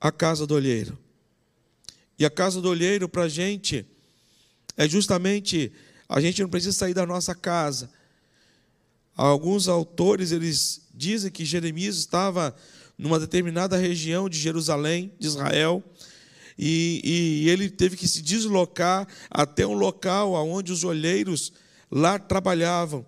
à 0.00 0.12
casa 0.12 0.46
do 0.46 0.54
olheiro. 0.54 0.98
E 2.18 2.24
a 2.24 2.30
casa 2.30 2.60
do 2.60 2.68
olheiro 2.68 3.08
para 3.08 3.24
a 3.24 3.28
gente 3.28 3.86
é 4.76 4.88
justamente 4.88 5.72
a 6.08 6.20
gente 6.20 6.40
não 6.40 6.48
precisa 6.48 6.72
sair 6.72 6.94
da 6.94 7.04
nossa 7.04 7.34
casa. 7.34 7.90
Alguns 9.14 9.68
autores 9.68 10.32
eles 10.32 10.80
dizem 10.94 11.30
que 11.30 11.44
Jeremias 11.44 11.96
estava 11.96 12.54
numa 12.96 13.20
determinada 13.20 13.76
região 13.76 14.28
de 14.28 14.38
Jerusalém, 14.38 15.12
de 15.18 15.26
Israel, 15.26 15.82
e, 16.58 17.00
e, 17.44 17.50
ele 17.50 17.70
teve 17.70 17.96
que 17.96 18.08
se 18.08 18.20
deslocar 18.20 19.06
até 19.30 19.64
um 19.64 19.74
local 19.74 20.32
onde 20.32 20.72
os 20.72 20.82
olheiros 20.82 21.52
lá 21.88 22.18
trabalhavam, 22.18 23.06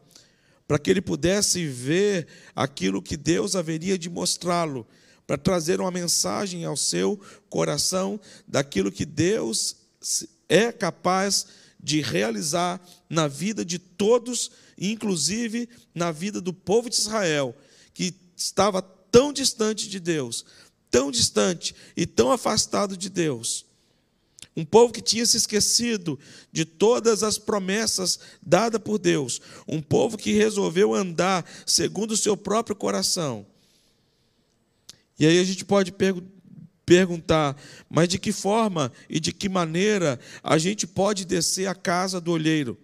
para 0.70 0.78
que 0.78 0.88
ele 0.88 1.02
pudesse 1.02 1.66
ver 1.66 2.28
aquilo 2.54 3.02
que 3.02 3.16
Deus 3.16 3.56
haveria 3.56 3.98
de 3.98 4.08
mostrá-lo, 4.08 4.86
para 5.26 5.36
trazer 5.36 5.80
uma 5.80 5.90
mensagem 5.90 6.64
ao 6.64 6.76
seu 6.76 7.20
coração 7.48 8.20
daquilo 8.46 8.92
que 8.92 9.04
Deus 9.04 9.74
é 10.48 10.70
capaz 10.70 11.44
de 11.82 12.00
realizar 12.00 12.80
na 13.08 13.26
vida 13.26 13.64
de 13.64 13.80
todos, 13.80 14.52
inclusive 14.78 15.68
na 15.92 16.12
vida 16.12 16.40
do 16.40 16.52
povo 16.52 16.88
de 16.88 16.94
Israel, 16.94 17.52
que 17.92 18.14
estava 18.36 18.80
tão 18.80 19.32
distante 19.32 19.88
de 19.88 19.98
Deus, 19.98 20.44
tão 20.88 21.10
distante 21.10 21.74
e 21.96 22.06
tão 22.06 22.30
afastado 22.30 22.96
de 22.96 23.10
Deus. 23.10 23.66
Um 24.56 24.64
povo 24.64 24.92
que 24.92 25.00
tinha 25.00 25.24
se 25.24 25.36
esquecido 25.36 26.18
de 26.52 26.64
todas 26.64 27.22
as 27.22 27.38
promessas 27.38 28.18
dadas 28.42 28.80
por 28.80 28.98
Deus. 28.98 29.40
Um 29.66 29.80
povo 29.80 30.18
que 30.18 30.32
resolveu 30.32 30.94
andar 30.94 31.48
segundo 31.64 32.12
o 32.12 32.16
seu 32.16 32.36
próprio 32.36 32.74
coração. 32.74 33.46
E 35.18 35.26
aí 35.26 35.38
a 35.38 35.44
gente 35.44 35.64
pode 35.64 35.92
per 35.92 36.14
perguntar, 36.84 37.56
mas 37.88 38.08
de 38.08 38.18
que 38.18 38.32
forma 38.32 38.90
e 39.08 39.20
de 39.20 39.32
que 39.32 39.48
maneira 39.48 40.18
a 40.42 40.58
gente 40.58 40.88
pode 40.88 41.24
descer 41.24 41.68
a 41.68 41.74
casa 41.74 42.20
do 42.20 42.32
olheiro? 42.32 42.76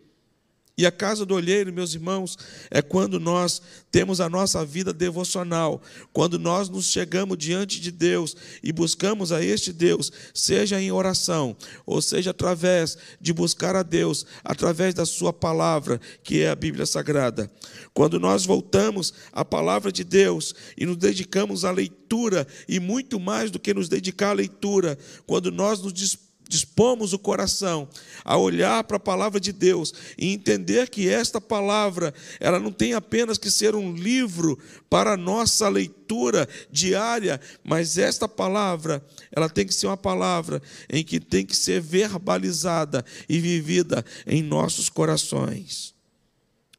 E 0.79 0.85
a 0.85 0.93
casa 0.93 1.25
do 1.25 1.35
olheiro, 1.35 1.73
meus 1.73 1.95
irmãos, 1.95 2.37
é 2.71 2.83
quando 2.83 3.19
nós 3.19 3.63
temos 3.91 4.21
a 4.21 4.29
nossa 4.29 4.63
vida 4.63 4.93
devocional, 4.93 5.81
quando 6.13 6.39
nós 6.39 6.69
nos 6.69 6.91
chegamos 6.91 7.39
diante 7.39 7.81
de 7.81 7.91
Deus 7.91 8.37
e 8.63 8.73
buscamos 8.73 9.33
a 9.33 9.43
este 9.43 9.73
Deus, 9.73 10.13
seja 10.35 10.79
em 10.79 10.93
oração, 10.93 11.57
ou 11.87 12.03
seja 12.03 12.31
através 12.33 12.99
de 13.19 13.33
buscar 13.33 13.75
a 13.75 13.83
Deus, 13.83 14.27
através 14.45 14.93
da 14.93 15.07
Sua 15.07 15.33
palavra, 15.33 15.99
que 16.23 16.43
é 16.43 16.51
a 16.51 16.55
Bíblia 16.55 16.85
Sagrada. 16.85 17.51
Quando 17.95 18.21
nós 18.21 18.45
voltamos 18.45 19.15
à 19.33 19.43
palavra 19.43 19.91
de 19.91 20.05
Deus 20.05 20.55
e 20.77 20.85
nos 20.85 20.99
dedicamos 20.99 21.65
à 21.65 21.71
leitura, 21.71 22.47
e 22.69 22.79
muito 22.79 23.19
mais 23.19 23.51
do 23.51 23.59
que 23.59 23.73
nos 23.73 23.89
dedicar 23.89 24.29
à 24.29 24.35
leitura, 24.35 24.99
quando 25.27 25.51
nós 25.51 25.81
nos 25.81 25.95
dispomos 25.95 26.26
dispomos 26.49 27.13
o 27.13 27.19
coração 27.19 27.89
a 28.25 28.37
olhar 28.37 28.85
para 28.85 28.97
a 28.97 29.01
palavra 29.01 29.41
de 29.41 29.53
Deus 29.53 29.93
e 30.17 30.33
entender 30.33 30.89
que 30.89 31.09
esta 31.09 31.41
palavra, 31.41 32.15
ela 32.39 32.59
não 32.59 32.73
tem 32.73 32.95
apenas 32.95 33.39
que 33.39 33.51
ser 33.51 33.75
um 33.75 33.93
livro 33.93 34.59
para 34.89 35.13
a 35.13 35.17
nossa 35.17 35.69
leitura 35.69 36.49
diária, 36.71 37.41
mas 37.65 37.99
esta 37.99 38.29
palavra, 38.29 39.05
ela 39.33 39.49
tem 39.49 39.67
que 39.67 39.75
ser 39.75 39.87
uma 39.87 39.97
palavra 39.97 40.63
em 40.89 41.05
que 41.05 41.19
tem 41.19 41.45
que 41.45 41.57
ser 41.57 41.81
verbalizada 41.81 43.05
e 43.29 43.41
vivida 43.41 44.05
em 44.27 44.43
nossos 44.43 44.89
corações. 44.89 45.95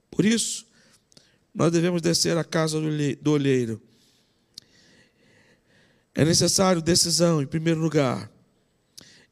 Por 0.09 0.25
isso, 0.25 0.65
nós 1.53 1.71
devemos 1.71 2.01
descer 2.01 2.37
à 2.37 2.43
casa 2.43 2.79
do 3.21 3.31
olheiro. 3.31 3.81
É 6.15 6.25
necessário 6.25 6.81
decisão, 6.81 7.41
em 7.41 7.45
primeiro 7.45 7.79
lugar 7.79 8.31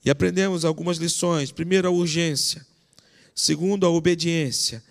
e 0.05 0.09
aprendemos 0.11 0.63
algumas 0.63 0.97
lições. 0.97 1.51
Primeiro, 1.51 1.87
a 1.87 1.91
urgência. 1.91 2.65
Segundo, 3.33 3.87
a 3.87 3.89
obediência. 3.89 4.83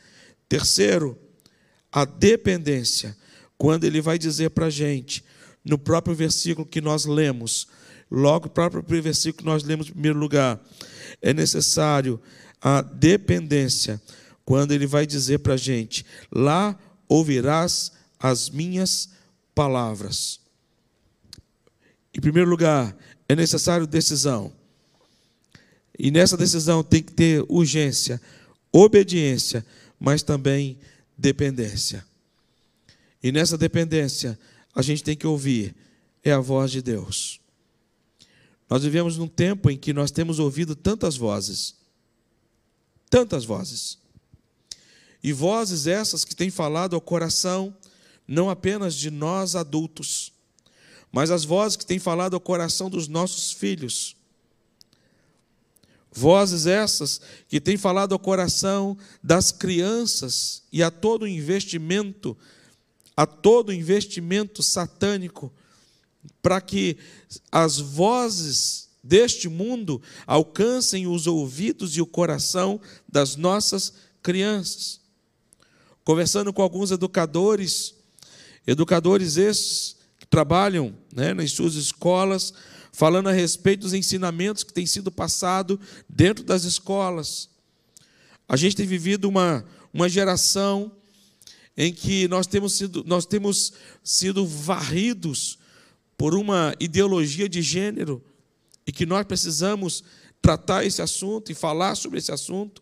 Terceiro, 0.49 1.17
a 1.93 2.05
dependência. 2.05 3.17
Quando 3.57 3.85
ele 3.85 4.01
vai 4.01 4.19
dizer 4.19 4.51
para 4.51 4.67
a 4.67 4.71
gente, 4.71 5.25
no 5.65 5.79
próprio 5.79 6.17
versículo 6.17 6.67
que 6.67 6.81
nós 6.81 7.05
lemos, 7.05 7.69
logo 8.11 8.47
no 8.47 8.51
próprio 8.51 8.83
versículo 9.03 9.39
que 9.39 9.45
nós 9.45 9.63
lemos 9.63 9.87
em 9.87 9.93
primeiro 9.93 10.19
lugar, 10.19 10.61
é 11.23 11.33
necessário 11.33 12.21
a 12.61 12.83
dependência. 12.83 14.03
Quando 14.45 14.73
ele 14.73 14.87
vai 14.87 15.07
dizer 15.07 15.39
para 15.39 15.55
a 15.55 15.57
gente, 15.57 16.05
lá 16.31 16.77
ouvirás 17.09 17.93
as 18.19 18.51
minhas 18.51 19.11
palavras. 19.55 20.41
Em 22.13 22.21
primeiro 22.21 22.51
lugar, 22.51 22.97
é 23.29 23.37
necessário 23.37 23.87
decisão. 23.87 24.53
E 25.99 26.11
nessa 26.11 26.37
decisão 26.37 26.83
tem 26.83 27.03
que 27.03 27.13
ter 27.13 27.45
urgência, 27.49 28.21
obediência, 28.73 29.65
mas 29.99 30.23
também 30.23 30.79
dependência. 31.17 32.05
E 33.23 33.31
nessa 33.31 33.57
dependência, 33.57 34.39
a 34.75 34.83
gente 34.83 35.03
tem 35.03 35.17
que 35.17 35.27
ouvir 35.27 35.75
é 36.23 36.33
a 36.33 36.41
voz 36.41 36.71
de 36.71 36.81
Deus. 36.81 37.39
Nós 38.69 38.83
vivemos 38.83 39.19
num 39.19 39.29
tempo 39.29 39.71
em 39.71 39.77
que 39.77 39.93
nós 39.93 40.11
temos 40.11 40.39
ouvido 40.39 40.75
tantas 40.75 41.17
vozes, 41.17 41.75
tantas 43.11 43.45
vozes. 43.45 43.99
E 45.23 45.33
vozes 45.33 45.87
essas 45.87 46.25
que 46.25 46.35
têm 46.35 46.51
falado 46.51 46.95
ao 46.95 47.01
coração, 47.01 47.75
não 48.27 48.51
apenas 48.51 48.95
de 48.95 49.11
nós 49.11 49.55
adultos, 49.55 50.33
mas 51.13 51.31
as 51.31 51.45
vozes 51.45 51.77
que 51.77 51.87
têm 51.87 51.99
falado 51.99 52.35
ao 52.35 52.41
coração 52.41 52.91
dos 52.91 53.07
nossos 53.07 53.53
filhos. 53.53 54.17
Vozes 56.15 56.65
essas 56.65 57.21
que 57.49 57.61
têm 57.61 57.77
falado 57.77 58.13
ao 58.13 58.19
coração 58.21 58.97
das 59.21 59.51
crianças 59.51 60.63
e 60.73 60.81
a 60.81 60.91
todo 60.91 61.27
investimento, 61.27 62.37
a 63.17 63.27
todo 63.27 63.73
investimento 63.73 64.63
satânico 64.63 65.53
para 66.41 66.61
que 66.61 66.97
as 67.51 67.81
vozes 67.81 68.89
deste 69.03 69.49
mundo 69.49 70.01
alcancem 70.27 71.07
os 71.07 71.27
ouvidos 71.27 71.97
e 71.97 72.01
o 72.01 72.07
coração 72.07 72.81
das 73.09 73.35
nossas 73.35 73.93
crianças. 74.23 75.01
Conversando 76.05 76.53
com 76.53 76.63
alguns 76.63 76.91
educadores, 76.91 77.95
educadores 78.67 79.37
esses 79.37 79.97
que 80.19 80.27
trabalham 80.27 80.95
né, 81.13 81.35
nas 81.35 81.51
suas 81.53 81.75
escolas, 81.75 82.55
falando 82.95 83.29
a 83.29 83.33
respeito 83.33 83.81
dos 83.81 83.93
ensinamentos 83.93 84.63
que 84.63 84.73
têm 84.73 84.87
sido 84.87 85.11
passados 85.11 85.79
dentro 86.09 86.45
das 86.45 86.63
escolas. 86.63 87.51
A 88.49 88.57
gente 88.57 88.77
tem 88.77 88.87
vivido 88.87 89.29
uma, 89.29 89.65
uma 89.93 90.09
geração 90.09 90.93
em 91.77 91.93
que 91.93 92.29
nós 92.29 92.47
temos 92.47 92.75
sido, 92.75 93.03
nós 93.05 93.27
temos 93.27 93.73
sido 94.05 94.47
varridos 94.47 95.59
por 96.17 96.37
uma 96.37 96.73
ideologia 96.79 97.49
de 97.49 97.61
gênero 97.63 98.23
e 98.87 98.93
que 98.93 99.05
nós 99.05 99.27
precisamos 99.27 100.05
tratar 100.41 100.85
esse 100.87 101.03
assunto 101.03 101.51
e 101.51 101.55
falar 101.55 101.97
sobre 101.97 102.21
esse 102.21 102.31
assunto. 102.31 102.81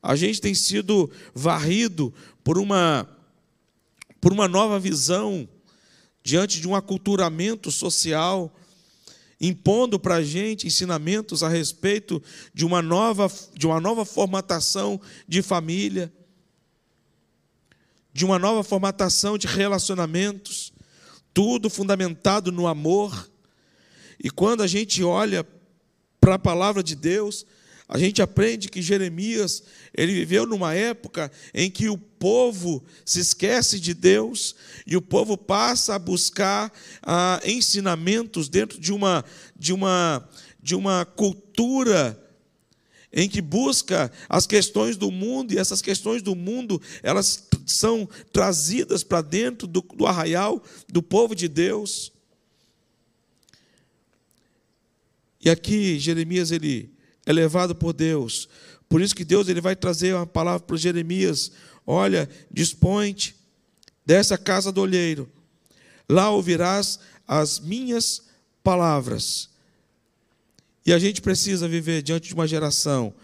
A 0.00 0.14
gente 0.14 0.40
tem 0.40 0.54
sido 0.54 1.10
varrido 1.34 2.14
por 2.44 2.58
uma 2.58 3.08
por 4.20 4.32
uma 4.32 4.46
nova 4.46 4.78
visão 4.78 5.48
diante 6.22 6.60
de 6.60 6.68
um 6.68 6.76
aculturamento 6.76 7.72
social, 7.72 8.54
impondo 9.42 9.98
para 9.98 10.14
a 10.16 10.22
gente 10.22 10.66
ensinamentos 10.66 11.42
a 11.42 11.48
respeito 11.48 12.22
de 12.54 12.64
uma 12.64 12.80
nova 12.80 13.30
de 13.52 13.66
uma 13.66 13.80
nova 13.80 14.04
formatação 14.04 15.00
de 15.28 15.42
família, 15.42 16.10
de 18.12 18.24
uma 18.24 18.38
nova 18.38 18.62
formatação 18.62 19.36
de 19.36 19.46
relacionamentos 19.46 20.72
tudo 21.34 21.70
fundamentado 21.70 22.52
no 22.52 22.66
amor. 22.66 23.30
E 24.22 24.30
quando 24.30 24.62
a 24.62 24.66
gente 24.66 25.02
olha 25.02 25.46
para 26.20 26.34
a 26.34 26.38
palavra 26.38 26.82
de 26.82 26.94
Deus, 26.94 27.44
a 27.94 27.98
gente 27.98 28.22
aprende 28.22 28.70
que 28.70 28.80
Jeremias, 28.80 29.64
ele 29.94 30.14
viveu 30.14 30.46
numa 30.46 30.74
época 30.74 31.30
em 31.52 31.70
que 31.70 31.90
o 31.90 31.98
povo 31.98 32.82
se 33.04 33.20
esquece 33.20 33.78
de 33.78 33.92
Deus 33.92 34.56
e 34.86 34.96
o 34.96 35.02
povo 35.02 35.36
passa 35.36 35.94
a 35.94 35.98
buscar 35.98 36.72
ah, 37.02 37.38
ensinamentos 37.44 38.48
dentro 38.48 38.80
de 38.80 38.94
uma, 38.94 39.22
de, 39.54 39.74
uma, 39.74 40.26
de 40.62 40.74
uma 40.74 41.04
cultura 41.04 42.18
em 43.12 43.28
que 43.28 43.42
busca 43.42 44.10
as 44.26 44.46
questões 44.46 44.96
do 44.96 45.10
mundo, 45.10 45.52
e 45.52 45.58
essas 45.58 45.82
questões 45.82 46.22
do 46.22 46.34
mundo, 46.34 46.80
elas 47.02 47.46
são 47.66 48.08
trazidas 48.32 49.04
para 49.04 49.20
dentro 49.20 49.66
do, 49.66 49.82
do 49.82 50.06
arraial 50.06 50.64
do 50.88 51.02
povo 51.02 51.34
de 51.34 51.46
Deus. 51.46 52.10
E 55.42 55.50
aqui 55.50 55.98
Jeremias 55.98 56.50
ele 56.50 56.91
é 57.26 57.32
levado 57.32 57.74
por 57.74 57.92
Deus. 57.92 58.48
Por 58.88 59.00
isso 59.00 59.14
que 59.14 59.24
Deus 59.24 59.48
ele 59.48 59.60
vai 59.60 59.74
trazer 59.74 60.14
uma 60.14 60.26
palavra 60.26 60.66
para 60.66 60.76
Jeremias: 60.76 61.52
olha, 61.86 62.28
dispõe-te 62.50 63.34
dessa 64.04 64.36
casa 64.36 64.72
do 64.72 64.80
olheiro, 64.80 65.28
lá 66.08 66.30
ouvirás 66.30 66.98
as 67.26 67.58
minhas 67.58 68.22
palavras. 68.62 69.48
E 70.84 70.92
a 70.92 70.98
gente 70.98 71.22
precisa 71.22 71.68
viver 71.68 72.02
diante 72.02 72.28
de 72.28 72.34
uma 72.34 72.46
geração 72.46 73.14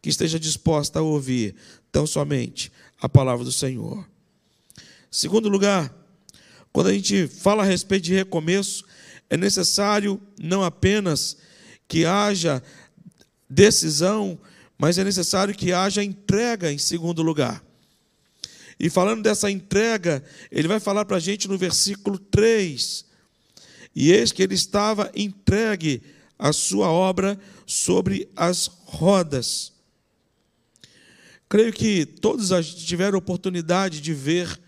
que 0.00 0.08
esteja 0.08 0.38
disposta 0.38 1.00
a 1.00 1.02
ouvir 1.02 1.54
tão 1.90 2.06
somente 2.06 2.70
a 3.00 3.08
palavra 3.08 3.44
do 3.44 3.52
Senhor. 3.52 4.08
Segundo 5.10 5.48
lugar, 5.48 5.92
quando 6.72 6.88
a 6.88 6.92
gente 6.92 7.26
fala 7.26 7.64
a 7.64 7.66
respeito 7.66 8.04
de 8.04 8.14
recomeço, 8.14 8.84
é 9.28 9.36
necessário 9.36 10.20
não 10.40 10.62
apenas 10.62 11.36
que 11.88 12.04
haja 12.04 12.62
decisão, 13.48 14.38
mas 14.76 14.98
é 14.98 15.04
necessário 15.04 15.54
que 15.54 15.72
haja 15.72 16.04
entrega 16.04 16.72
em 16.72 16.78
segundo 16.78 17.22
lugar. 17.22 17.64
E 18.78 18.88
falando 18.88 19.22
dessa 19.22 19.50
entrega, 19.50 20.22
ele 20.52 20.68
vai 20.68 20.78
falar 20.78 21.04
para 21.04 21.16
a 21.16 21.20
gente 21.20 21.48
no 21.48 21.58
versículo 21.58 22.18
3. 22.18 23.04
E 23.94 24.12
eis 24.12 24.30
que 24.30 24.42
ele 24.42 24.54
estava 24.54 25.10
entregue 25.16 26.02
a 26.38 26.52
sua 26.52 26.88
obra 26.88 27.38
sobre 27.66 28.28
as 28.36 28.70
rodas. 28.84 29.72
Creio 31.48 31.72
que 31.72 32.06
todos 32.06 32.50
tiveram 32.84 33.18
oportunidade 33.18 34.00
de 34.00 34.14
ver, 34.14 34.60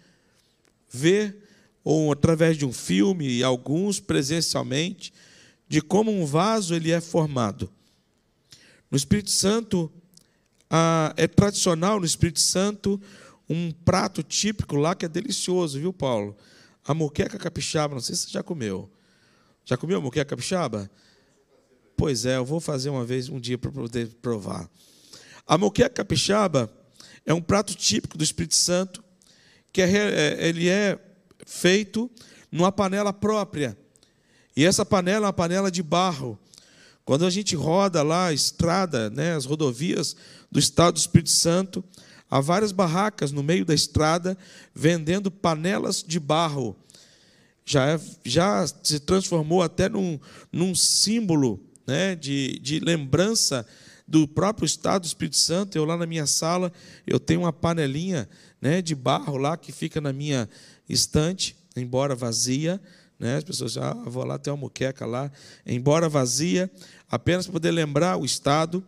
ver, 0.91 1.37
ou 1.85 2.11
através 2.11 2.57
de 2.57 2.67
um 2.67 2.73
filme, 2.73 3.29
e 3.29 3.45
alguns 3.45 4.01
presencialmente, 4.01 5.13
de 5.69 5.81
como 5.81 6.11
um 6.11 6.27
vaso 6.27 6.75
ele 6.75 6.91
é 6.91 7.01
formado. 7.01 7.71
No 8.91 8.97
Espírito 8.97 9.31
Santo, 9.31 9.91
ah, 10.69 11.15
é 11.17 11.27
tradicional 11.27 12.01
no 12.01 12.07
Espírito 12.07 12.41
Santo 12.41 13.01
um 13.49 13.73
prato 13.73 14.23
típico 14.23 14.77
lá 14.77 14.95
que 14.95 15.05
é 15.05 15.09
delicioso, 15.09 15.79
viu, 15.79 15.93
Paulo? 15.93 16.37
A 16.85 16.95
moqueca 16.95 17.39
capixaba, 17.39 17.95
não 17.95 18.01
sei 18.01 18.15
se 18.15 18.23
você 18.23 18.31
já 18.31 18.43
comeu. 18.43 18.91
Já 19.65 19.77
comeu 19.77 19.99
a 19.99 20.01
moqueca 20.01 20.25
capixaba? 20.25 20.91
Pois 21.97 22.25
é, 22.25 22.37
eu 22.37 22.45
vou 22.45 22.61
fazer 22.61 22.91
uma 22.91 23.05
vez, 23.05 23.29
um 23.29 23.39
dia, 23.39 23.59
para 23.59 23.71
poder 23.71 24.09
provar. 24.23 24.71
A 25.47 25.59
moqueca 25.59 25.91
capixaba 25.91 26.73
é 27.27 27.35
um 27.35 27.43
prato 27.43 27.75
típico 27.75 28.17
do 28.17 28.25
Espírito 28.25 28.55
Santo, 28.55 29.03
que 29.73 29.83
é, 29.83 29.91
é, 29.91 30.49
ele 30.49 30.69
é 30.69 30.99
feito 31.47 32.11
numa 32.51 32.73
panela 32.73 33.13
própria. 33.13 33.77
E 34.57 34.65
essa 34.65 34.85
panela 34.85 35.27
é 35.27 35.29
uma 35.29 35.33
panela 35.33 35.71
de 35.71 35.83
barro. 35.83 36.39
Quando 37.11 37.27
a 37.27 37.31
gente 37.31 37.57
roda 37.57 38.05
lá 38.05 38.27
a 38.29 38.33
estrada, 38.33 39.11
né, 39.11 39.35
as 39.35 39.45
rodovias 39.45 40.15
do 40.49 40.61
estado 40.61 40.95
do 40.95 40.99
Espírito 40.99 41.31
Santo, 41.31 41.83
há 42.31 42.41
várias 42.41 42.71
barracas 42.71 43.33
no 43.33 43.43
meio 43.43 43.65
da 43.65 43.75
estrada 43.75 44.39
vendendo 44.73 45.29
panelas 45.29 46.05
de 46.07 46.21
barro. 46.21 46.77
Já, 47.65 47.85
é, 47.89 48.01
já 48.25 48.65
se 48.85 49.01
transformou 49.01 49.61
até 49.61 49.89
num, 49.89 50.21
num 50.53 50.73
símbolo 50.73 51.61
né, 51.85 52.15
de, 52.15 52.61
de 52.61 52.79
lembrança 52.79 53.67
do 54.07 54.29
próprio 54.29 54.65
Estado 54.65 55.03
do 55.03 55.07
Espírito 55.07 55.37
Santo. 55.37 55.77
Eu 55.77 55.85
lá 55.85 55.97
na 55.97 56.07
minha 56.07 56.29
sala, 56.29 56.73
eu 57.05 57.19
tenho 57.19 57.41
uma 57.41 57.53
panelinha 57.53 58.29
né, 58.63 58.81
de 58.81 58.95
barro 58.95 59.37
lá 59.37 59.57
que 59.57 59.73
fica 59.73 60.01
na 60.01 60.13
minha 60.13 60.49
estante, 60.89 61.57
embora 61.75 62.15
vazia. 62.15 62.81
Né, 63.21 63.37
as 63.37 63.45
pessoas 63.45 63.73
já 63.73 63.91
ah, 63.91 63.95
vou 64.07 64.25
lá 64.25 64.39
ter 64.39 64.49
uma 64.49 64.57
muqueca 64.57 65.05
lá, 65.05 65.31
embora 65.67 66.09
vazia, 66.09 66.71
apenas 67.11 67.47
para 67.47 67.55
poder 67.55 67.71
lembrar 67.71 68.17
o 68.17 68.25
Estado. 68.25 68.85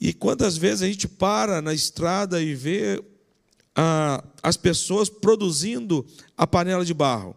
E 0.00 0.12
quantas 0.12 0.56
vezes 0.56 0.82
a 0.82 0.86
gente 0.86 1.06
para 1.06 1.60
na 1.60 1.74
estrada 1.74 2.40
e 2.40 2.54
vê 2.54 3.02
ah, 3.76 4.24
as 4.42 4.56
pessoas 4.56 5.10
produzindo 5.10 6.06
a 6.36 6.46
panela 6.46 6.84
de 6.84 6.94
barro. 6.94 7.36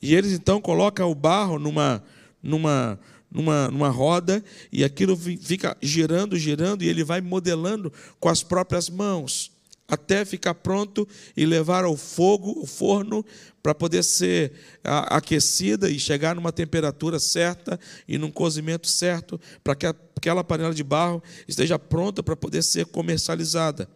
E 0.00 0.14
eles 0.14 0.32
então 0.32 0.60
colocam 0.60 1.10
o 1.10 1.14
barro 1.14 1.58
numa, 1.58 2.02
numa, 2.42 2.98
numa, 3.30 3.68
numa 3.68 3.88
roda 3.88 4.42
e 4.72 4.82
aquilo 4.82 5.16
fica 5.16 5.76
girando, 5.80 6.36
girando 6.36 6.82
e 6.82 6.88
ele 6.88 7.04
vai 7.04 7.20
modelando 7.20 7.92
com 8.18 8.28
as 8.28 8.42
próprias 8.42 8.88
mãos 8.88 9.52
até 9.88 10.24
ficar 10.24 10.54
pronto 10.54 11.06
e 11.36 11.44
levar 11.44 11.84
ao 11.84 11.96
fogo, 11.96 12.60
o 12.62 12.66
forno, 12.66 13.24
para 13.62 13.74
poder 13.74 14.02
ser 14.02 14.52
aquecida 14.82 15.90
e 15.90 15.98
chegar 15.98 16.34
numa 16.34 16.52
temperatura 16.52 17.18
certa 17.18 17.78
e 18.08 18.18
num 18.18 18.30
cozimento 18.30 18.88
certo, 18.88 19.40
para 19.62 19.74
que 19.74 19.86
aquela 19.86 20.42
panela 20.42 20.74
de 20.74 20.82
barro 20.82 21.22
esteja 21.46 21.78
pronta 21.78 22.22
para 22.22 22.34
poder 22.34 22.62
ser 22.62 22.86
comercializada. 22.86 23.88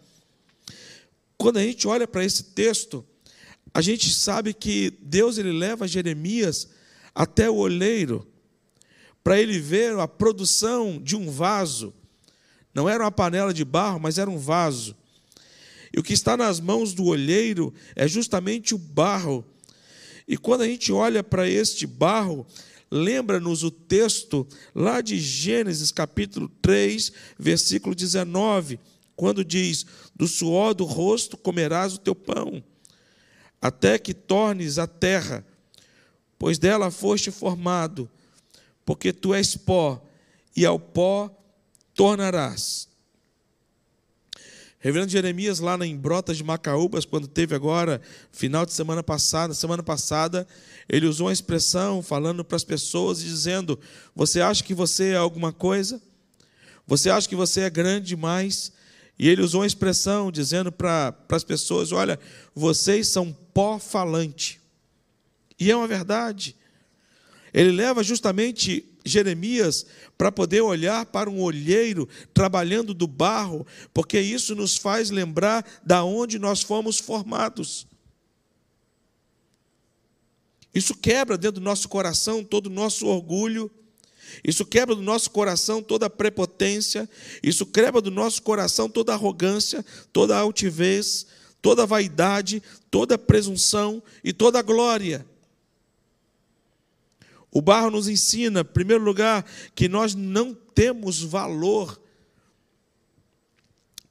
Quando 1.36 1.58
a 1.58 1.62
gente 1.62 1.88
olha 1.88 2.06
para 2.06 2.24
esse 2.24 2.44
texto, 2.44 3.04
a 3.72 3.80
gente 3.80 4.10
sabe 4.10 4.54
que 4.54 4.90
Deus 5.02 5.38
ele 5.38 5.52
leva 5.52 5.88
Jeremias 5.88 6.68
até 7.14 7.50
o 7.50 7.56
oleiro 7.56 8.26
para 9.24 9.40
ele 9.40 9.58
ver 9.58 9.98
a 9.98 10.06
produção 10.06 11.00
de 11.02 11.16
um 11.16 11.30
vaso. 11.30 11.92
não 12.72 12.88
era 12.88 13.02
uma 13.02 13.10
panela 13.10 13.52
de 13.52 13.64
barro, 13.64 13.98
mas 13.98 14.18
era 14.18 14.30
um 14.30 14.38
vaso. 14.38 14.94
E 15.96 16.00
o 16.00 16.02
que 16.02 16.12
está 16.12 16.36
nas 16.36 16.60
mãos 16.60 16.92
do 16.92 17.06
olheiro 17.06 17.72
é 17.94 18.06
justamente 18.06 18.74
o 18.74 18.78
barro. 18.78 19.42
E 20.28 20.36
quando 20.36 20.60
a 20.60 20.68
gente 20.68 20.92
olha 20.92 21.24
para 21.24 21.48
este 21.48 21.86
barro, 21.86 22.46
lembra-nos 22.90 23.62
o 23.62 23.70
texto 23.70 24.46
lá 24.74 25.00
de 25.00 25.18
Gênesis 25.18 25.90
capítulo 25.90 26.50
3, 26.60 27.10
versículo 27.38 27.94
19, 27.94 28.78
quando 29.16 29.42
diz: 29.42 29.86
Do 30.14 30.28
suor 30.28 30.74
do 30.74 30.84
rosto 30.84 31.34
comerás 31.34 31.94
o 31.94 31.98
teu 31.98 32.14
pão, 32.14 32.62
até 33.58 33.98
que 33.98 34.12
tornes 34.12 34.78
a 34.78 34.86
terra, 34.86 35.46
pois 36.38 36.58
dela 36.58 36.90
foste 36.90 37.30
formado, 37.30 38.06
porque 38.84 39.14
tu 39.14 39.32
és 39.32 39.56
pó, 39.56 40.06
e 40.54 40.66
ao 40.66 40.78
pó 40.78 41.34
tornarás. 41.94 42.86
Reverendo 44.86 45.10
Jeremias, 45.10 45.58
lá 45.58 45.76
em 45.84 45.96
Brotas 45.96 46.36
de 46.36 46.44
Macaúbas, 46.44 47.04
quando 47.04 47.26
teve 47.26 47.56
agora, 47.56 48.00
final 48.30 48.64
de 48.64 48.72
semana 48.72 49.02
passada, 49.02 49.52
semana 49.52 49.82
passada, 49.82 50.46
ele 50.88 51.08
usou 51.08 51.26
uma 51.26 51.32
expressão 51.32 52.04
falando 52.04 52.44
para 52.44 52.54
as 52.54 52.62
pessoas 52.62 53.20
e 53.20 53.24
dizendo: 53.24 53.80
Você 54.14 54.40
acha 54.40 54.62
que 54.62 54.72
você 54.72 55.08
é 55.08 55.16
alguma 55.16 55.52
coisa? 55.52 56.00
Você 56.86 57.10
acha 57.10 57.28
que 57.28 57.34
você 57.34 57.62
é 57.62 57.68
grande 57.68 58.06
demais? 58.06 58.70
E 59.18 59.28
ele 59.28 59.42
usou 59.42 59.62
uma 59.62 59.66
expressão 59.66 60.30
dizendo 60.30 60.70
para, 60.70 61.10
para 61.10 61.36
as 61.36 61.42
pessoas: 61.42 61.90
Olha, 61.90 62.16
vocês 62.54 63.08
são 63.08 63.36
pó 63.52 63.80
falante. 63.80 64.60
E 65.58 65.68
é 65.68 65.74
uma 65.74 65.88
verdade. 65.88 66.54
Ele 67.52 67.72
leva 67.72 68.04
justamente 68.04 68.84
Jeremias 69.06 69.86
para 70.18 70.32
poder 70.32 70.60
olhar 70.60 71.06
para 71.06 71.30
um 71.30 71.40
olheiro 71.40 72.08
trabalhando 72.34 72.92
do 72.92 73.06
barro, 73.06 73.66
porque 73.94 74.20
isso 74.20 74.54
nos 74.54 74.76
faz 74.76 75.10
lembrar 75.10 75.64
da 75.84 76.04
onde 76.04 76.38
nós 76.38 76.62
fomos 76.62 76.98
formados. 76.98 77.86
Isso 80.74 80.94
quebra 80.94 81.38
dentro 81.38 81.60
do 81.60 81.64
nosso 81.64 81.88
coração 81.88 82.44
todo 82.44 82.66
o 82.66 82.70
nosso 82.70 83.06
orgulho, 83.06 83.70
isso 84.44 84.66
quebra 84.66 84.94
do 84.94 85.02
nosso 85.02 85.30
coração 85.30 85.82
toda 85.82 86.06
a 86.06 86.10
prepotência, 86.10 87.08
isso 87.42 87.64
quebra 87.64 88.00
do 88.00 88.10
nosso 88.10 88.42
coração 88.42 88.88
toda 88.88 89.12
a 89.12 89.14
arrogância, 89.14 89.84
toda 90.12 90.36
a 90.36 90.40
altivez, 90.40 91.26
toda 91.62 91.86
vaidade, 91.86 92.62
toda 92.90 93.16
presunção 93.16 94.02
e 94.22 94.32
toda 94.32 94.58
a 94.58 94.62
glória. 94.62 95.26
O 97.56 97.62
barro 97.62 97.90
nos 97.90 98.06
ensina, 98.06 98.60
em 98.60 98.64
primeiro 98.64 99.02
lugar, 99.02 99.42
que 99.74 99.88
nós 99.88 100.14
não 100.14 100.52
temos 100.52 101.22
valor. 101.22 101.98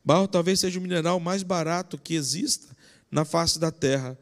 Barro 0.03 0.27
talvez 0.27 0.61
seja 0.61 0.79
o 0.79 0.81
mineral 0.81 1.19
mais 1.19 1.43
barato 1.43 1.95
que 1.95 2.15
exista 2.15 2.75
na 3.11 3.23
face 3.23 3.59
da 3.59 3.69
terra. 3.69 4.17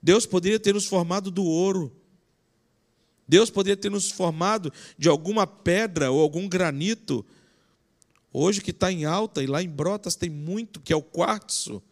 Deus 0.00 0.24
poderia 0.24 0.60
ter 0.60 0.72
nos 0.72 0.86
formado 0.86 1.32
do 1.32 1.42
ouro. 1.42 2.00
Deus 3.26 3.50
poderia 3.50 3.76
ter 3.76 3.90
nos 3.90 4.08
formado 4.08 4.72
de 4.96 5.08
alguma 5.08 5.44
pedra 5.44 6.08
ou 6.12 6.20
algum 6.20 6.48
granito. 6.48 7.26
Hoje 8.32 8.60
que 8.60 8.70
está 8.70 8.92
em 8.92 9.04
alta 9.04 9.42
e 9.42 9.48
lá 9.48 9.60
em 9.60 9.68
Brotas 9.68 10.14
tem 10.14 10.30
muito, 10.30 10.80
que 10.80 10.92
é 10.92 10.96
o 10.96 11.02
quartzo. 11.02 11.82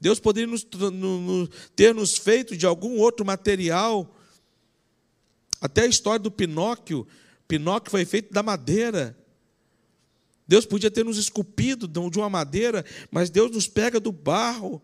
Deus 0.00 0.20
poderia 0.20 0.46
nos, 0.46 0.64
no, 0.64 1.48
ter 1.74 1.92
nos 1.92 2.16
feito 2.16 2.56
de 2.56 2.64
algum 2.64 3.00
outro 3.00 3.26
material 3.26 4.08
até 5.62 5.82
a 5.82 5.86
história 5.86 6.18
do 6.18 6.30
Pinóquio, 6.30 7.06
Pinóquio 7.46 7.92
foi 7.92 8.04
feito 8.04 8.32
da 8.32 8.42
madeira. 8.42 9.16
Deus 10.46 10.66
podia 10.66 10.90
ter 10.90 11.04
nos 11.04 11.18
esculpido 11.18 11.86
de 11.86 12.18
uma 12.18 12.28
madeira, 12.28 12.84
mas 13.12 13.30
Deus 13.30 13.52
nos 13.52 13.68
pega 13.68 14.00
do 14.00 14.10
barro 14.10 14.82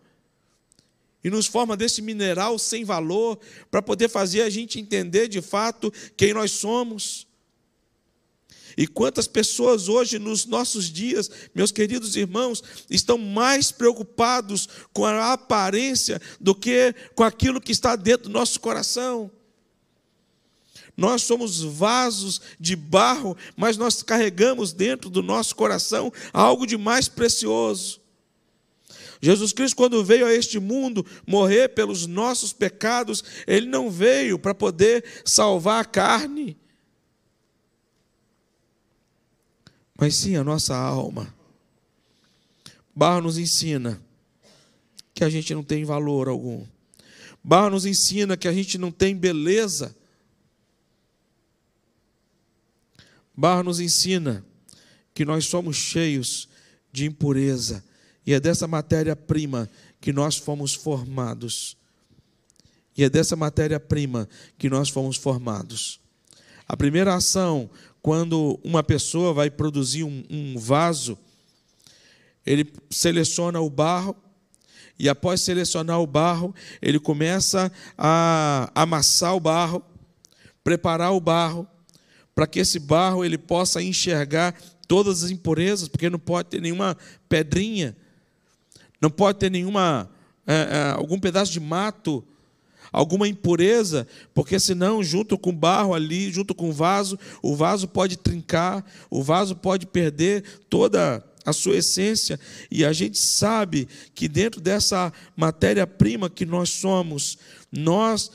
e 1.22 1.28
nos 1.28 1.48
forma 1.48 1.76
desse 1.76 2.00
mineral 2.00 2.60
sem 2.60 2.84
valor 2.84 3.40
para 3.72 3.82
poder 3.82 4.08
fazer 4.08 4.42
a 4.42 4.50
gente 4.50 4.78
entender 4.78 5.26
de 5.26 5.42
fato 5.42 5.92
quem 6.16 6.32
nós 6.32 6.52
somos. 6.52 7.26
E 8.76 8.86
quantas 8.86 9.26
pessoas 9.26 9.88
hoje, 9.88 10.16
nos 10.20 10.46
nossos 10.46 10.84
dias, 10.92 11.28
meus 11.52 11.72
queridos 11.72 12.14
irmãos, 12.14 12.62
estão 12.88 13.18
mais 13.18 13.72
preocupados 13.72 14.68
com 14.92 15.04
a 15.04 15.32
aparência 15.32 16.22
do 16.40 16.54
que 16.54 16.94
com 17.16 17.24
aquilo 17.24 17.60
que 17.60 17.72
está 17.72 17.96
dentro 17.96 18.28
do 18.28 18.32
nosso 18.32 18.60
coração. 18.60 19.28
Nós 20.98 21.22
somos 21.22 21.60
vasos 21.60 22.40
de 22.58 22.74
barro, 22.74 23.36
mas 23.56 23.76
nós 23.76 24.02
carregamos 24.02 24.72
dentro 24.72 25.08
do 25.08 25.22
nosso 25.22 25.54
coração 25.54 26.12
algo 26.32 26.66
de 26.66 26.76
mais 26.76 27.06
precioso. 27.08 28.00
Jesus 29.22 29.52
Cristo, 29.52 29.76
quando 29.76 30.04
veio 30.04 30.26
a 30.26 30.34
este 30.34 30.58
mundo 30.58 31.06
morrer 31.24 31.68
pelos 31.68 32.04
nossos 32.04 32.52
pecados, 32.52 33.22
ele 33.46 33.66
não 33.66 33.88
veio 33.88 34.40
para 34.40 34.52
poder 34.52 35.04
salvar 35.24 35.82
a 35.82 35.84
carne, 35.84 36.56
mas 39.96 40.16
sim 40.16 40.34
a 40.34 40.42
nossa 40.42 40.76
alma. 40.76 41.32
Barro 42.92 43.20
nos 43.20 43.38
ensina 43.38 44.02
que 45.14 45.22
a 45.22 45.30
gente 45.30 45.54
não 45.54 45.62
tem 45.62 45.84
valor 45.84 46.28
algum. 46.28 46.66
Barro 47.42 47.70
nos 47.70 47.86
ensina 47.86 48.36
que 48.36 48.48
a 48.48 48.52
gente 48.52 48.76
não 48.78 48.90
tem 48.90 49.16
beleza. 49.16 49.96
Barro 53.38 53.62
nos 53.62 53.78
ensina 53.78 54.44
que 55.14 55.24
nós 55.24 55.44
somos 55.44 55.76
cheios 55.76 56.48
de 56.90 57.06
impureza 57.06 57.84
e 58.26 58.34
é 58.34 58.40
dessa 58.40 58.66
matéria-prima 58.66 59.70
que 60.00 60.12
nós 60.12 60.36
fomos 60.36 60.74
formados. 60.74 61.76
E 62.96 63.04
é 63.04 63.08
dessa 63.08 63.36
matéria-prima 63.36 64.28
que 64.58 64.68
nós 64.68 64.88
fomos 64.88 65.16
formados. 65.16 66.00
A 66.66 66.76
primeira 66.76 67.14
ação, 67.14 67.70
quando 68.02 68.58
uma 68.64 68.82
pessoa 68.82 69.32
vai 69.32 69.48
produzir 69.48 70.02
um, 70.02 70.24
um 70.28 70.58
vaso, 70.58 71.16
ele 72.44 72.68
seleciona 72.90 73.60
o 73.60 73.70
barro, 73.70 74.16
e 74.98 75.08
após 75.08 75.42
selecionar 75.42 76.00
o 76.00 76.08
barro, 76.08 76.52
ele 76.82 76.98
começa 76.98 77.70
a 77.96 78.68
amassar 78.74 79.36
o 79.36 79.38
barro, 79.38 79.80
preparar 80.64 81.12
o 81.12 81.20
barro, 81.20 81.68
para 82.38 82.46
que 82.46 82.60
esse 82.60 82.78
barro 82.78 83.24
ele 83.24 83.36
possa 83.36 83.82
enxergar 83.82 84.54
todas 84.86 85.24
as 85.24 85.30
impurezas, 85.32 85.88
porque 85.88 86.08
não 86.08 86.20
pode 86.20 86.48
ter 86.48 86.62
nenhuma 86.62 86.96
pedrinha, 87.28 87.96
não 89.00 89.10
pode 89.10 89.40
ter 89.40 89.50
nenhuma 89.50 90.08
é, 90.46 90.54
é, 90.54 90.92
algum 90.94 91.18
pedaço 91.18 91.50
de 91.50 91.58
mato, 91.58 92.24
alguma 92.92 93.26
impureza, 93.26 94.06
porque 94.32 94.60
senão, 94.60 95.02
junto 95.02 95.36
com 95.36 95.50
o 95.50 95.52
barro 95.52 95.94
ali, 95.94 96.30
junto 96.30 96.54
com 96.54 96.70
o 96.70 96.72
vaso, 96.72 97.18
o 97.42 97.56
vaso 97.56 97.88
pode 97.88 98.16
trincar, 98.16 98.88
o 99.10 99.20
vaso 99.20 99.56
pode 99.56 99.84
perder 99.84 100.44
toda 100.70 101.20
a 101.44 101.52
sua 101.52 101.78
essência, 101.78 102.38
e 102.70 102.84
a 102.84 102.92
gente 102.92 103.18
sabe 103.18 103.88
que 104.14 104.28
dentro 104.28 104.60
dessa 104.60 105.12
matéria-prima 105.36 106.30
que 106.30 106.46
nós 106.46 106.70
somos, 106.70 107.36
nós 107.72 108.30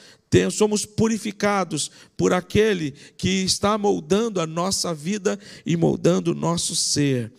somos 0.50 0.86
purificados 0.86 1.92
por 2.18 2.34
aquele 2.34 2.92
que 3.18 3.44
está 3.44 3.78
moldando 3.78 4.42
a 4.42 4.48
nossa 4.48 4.94
vida 4.94 5.40
e 5.66 5.78
moldando 5.78 6.32
o 6.32 6.36
nosso 6.36 6.76
ser. 6.76 7.32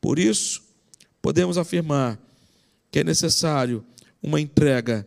Por 0.00 0.18
isso, 0.18 0.62
podemos 1.20 1.56
afirmar 1.56 2.18
que 2.90 2.98
é 2.98 3.04
necessário 3.04 3.84
uma 4.22 4.40
entrega, 4.40 5.06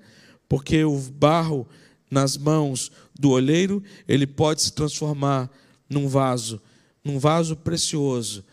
porque 0.50 0.84
o 0.84 0.98
barro 0.98 1.68
nas 2.10 2.38
mãos 2.38 2.92
do 3.18 3.30
olheiro, 3.32 3.84
ele 4.08 4.26
pode 4.26 4.62
se 4.62 4.74
transformar 4.74 5.50
num 5.90 6.08
vaso, 6.08 6.62
num 7.04 7.20
vaso 7.20 7.56
precioso, 7.56 8.44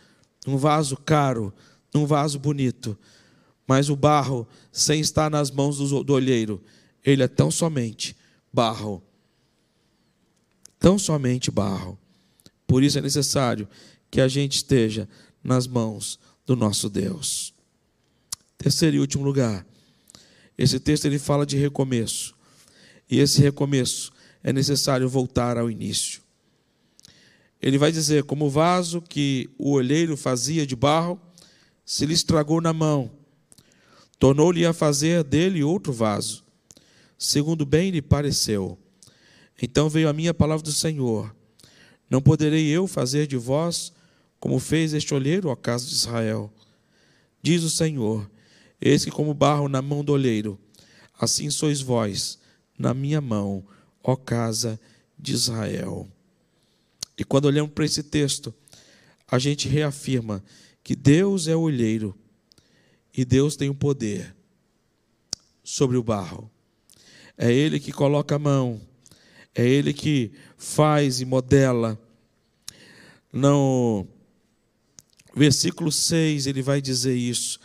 num 0.46 0.56
vaso 0.56 0.96
caro, 0.96 1.52
num 1.94 2.06
vaso 2.06 2.38
bonito. 2.38 2.98
Mas 3.66 3.88
o 3.88 3.96
barro, 3.96 4.46
sem 4.70 5.00
estar 5.00 5.30
nas 5.30 5.50
mãos 5.50 5.78
do 5.78 6.12
olheiro, 6.12 6.60
ele 7.04 7.22
é 7.22 7.28
tão 7.28 7.50
somente 7.50 8.16
barro. 8.52 9.02
Tão 10.78 10.98
somente 10.98 11.50
barro. 11.50 11.98
Por 12.66 12.82
isso 12.82 12.98
é 12.98 13.00
necessário 13.00 13.68
que 14.10 14.20
a 14.20 14.28
gente 14.28 14.56
esteja 14.56 15.08
nas 15.42 15.66
mãos 15.66 16.18
do 16.46 16.54
nosso 16.54 16.88
Deus. 16.88 17.54
Terceiro 18.58 18.96
e 18.96 19.00
último 19.00 19.24
lugar. 19.24 19.66
Esse 20.56 20.78
texto 20.78 21.06
ele 21.06 21.18
fala 21.18 21.46
de 21.46 21.56
recomeço. 21.56 22.34
E 23.10 23.18
esse 23.18 23.40
recomeço 23.40 24.12
é 24.42 24.52
necessário 24.52 25.08
voltar 25.08 25.56
ao 25.56 25.70
início. 25.70 26.22
Ele 27.60 27.78
vai 27.78 27.92
dizer: 27.92 28.24
como 28.24 28.46
o 28.46 28.50
vaso 28.50 29.00
que 29.00 29.48
o 29.56 29.70
olheiro 29.70 30.16
fazia 30.16 30.66
de 30.66 30.74
barro, 30.74 31.20
se 31.84 32.04
lhe 32.06 32.14
estragou 32.14 32.60
na 32.60 32.72
mão, 32.72 33.10
tornou-lhe 34.18 34.64
a 34.66 34.72
fazer 34.72 35.22
dele 35.24 35.62
outro 35.62 35.92
vaso, 35.92 36.44
segundo 37.24 37.64
bem 37.64 37.90
lhe 37.90 38.02
pareceu. 38.02 38.78
Então 39.60 39.88
veio 39.88 40.08
a 40.08 40.12
minha 40.12 40.34
palavra 40.34 40.62
do 40.62 40.72
Senhor: 40.72 41.34
Não 42.10 42.20
poderei 42.20 42.66
eu 42.66 42.86
fazer 42.86 43.26
de 43.26 43.36
vós 43.36 43.92
como 44.40 44.58
fez 44.58 44.92
este 44.92 45.14
olheiro 45.14 45.48
ao 45.48 45.56
caso 45.56 45.88
de 45.88 45.94
Israel. 45.94 46.52
Diz 47.40 47.62
o 47.62 47.70
Senhor: 47.70 48.28
Eis 48.80 49.04
que, 49.04 49.10
como 49.10 49.32
barro 49.32 49.68
na 49.68 49.80
mão 49.80 50.04
do 50.04 50.12
olheiro, 50.12 50.58
assim 51.18 51.48
sois 51.48 51.80
vós 51.80 52.38
na 52.76 52.92
minha 52.92 53.20
mão, 53.20 53.64
ó 54.02 54.16
casa 54.16 54.80
de 55.16 55.32
Israel. 55.32 56.08
E 57.16 57.24
quando 57.24 57.44
olhamos 57.44 57.72
para 57.72 57.84
esse 57.84 58.02
texto, 58.02 58.52
a 59.30 59.38
gente 59.38 59.68
reafirma 59.68 60.42
que 60.82 60.96
Deus 60.96 61.46
é 61.46 61.54
o 61.54 61.60
olheiro 61.60 62.14
e 63.16 63.24
Deus 63.24 63.54
tem 63.54 63.68
o 63.68 63.74
poder 63.74 64.34
sobre 65.62 65.96
o 65.96 66.02
barro. 66.02 66.51
É 67.36 67.52
Ele 67.52 67.80
que 67.80 67.92
coloca 67.92 68.36
a 68.36 68.38
mão, 68.38 68.80
é 69.54 69.66
Ele 69.66 69.92
que 69.92 70.32
faz 70.56 71.20
e 71.20 71.24
modela. 71.24 71.98
No 73.32 74.06
versículo 75.34 75.90
6, 75.90 76.46
ele 76.46 76.62
vai 76.62 76.80
dizer 76.80 77.14
isso. 77.14 77.58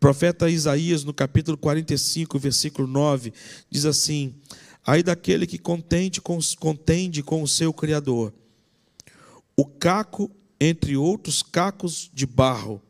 Profeta 0.00 0.50
Isaías, 0.50 1.04
no 1.04 1.14
capítulo 1.14 1.56
45, 1.56 2.38
versículo 2.38 2.88
9, 2.88 3.32
diz 3.70 3.84
assim: 3.84 4.34
Aí 4.84 5.02
daquele 5.02 5.46
que 5.46 5.58
contende 5.58 6.20
com, 6.20 6.38
contende 6.58 7.22
com 7.22 7.42
o 7.42 7.48
seu 7.48 7.72
Criador, 7.72 8.32
o 9.56 9.64
caco 9.64 10.30
entre 10.60 10.96
outros 10.96 11.42
cacos 11.42 12.10
de 12.12 12.26
barro. 12.26 12.80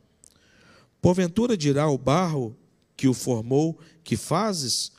Porventura 1.01 1.57
dirá 1.57 1.89
o 1.89 1.99
barro 1.99 2.57
que 2.97 3.07
o 3.07 3.15
formou, 3.15 3.79
que 4.03 4.17
fazes? 4.17 4.93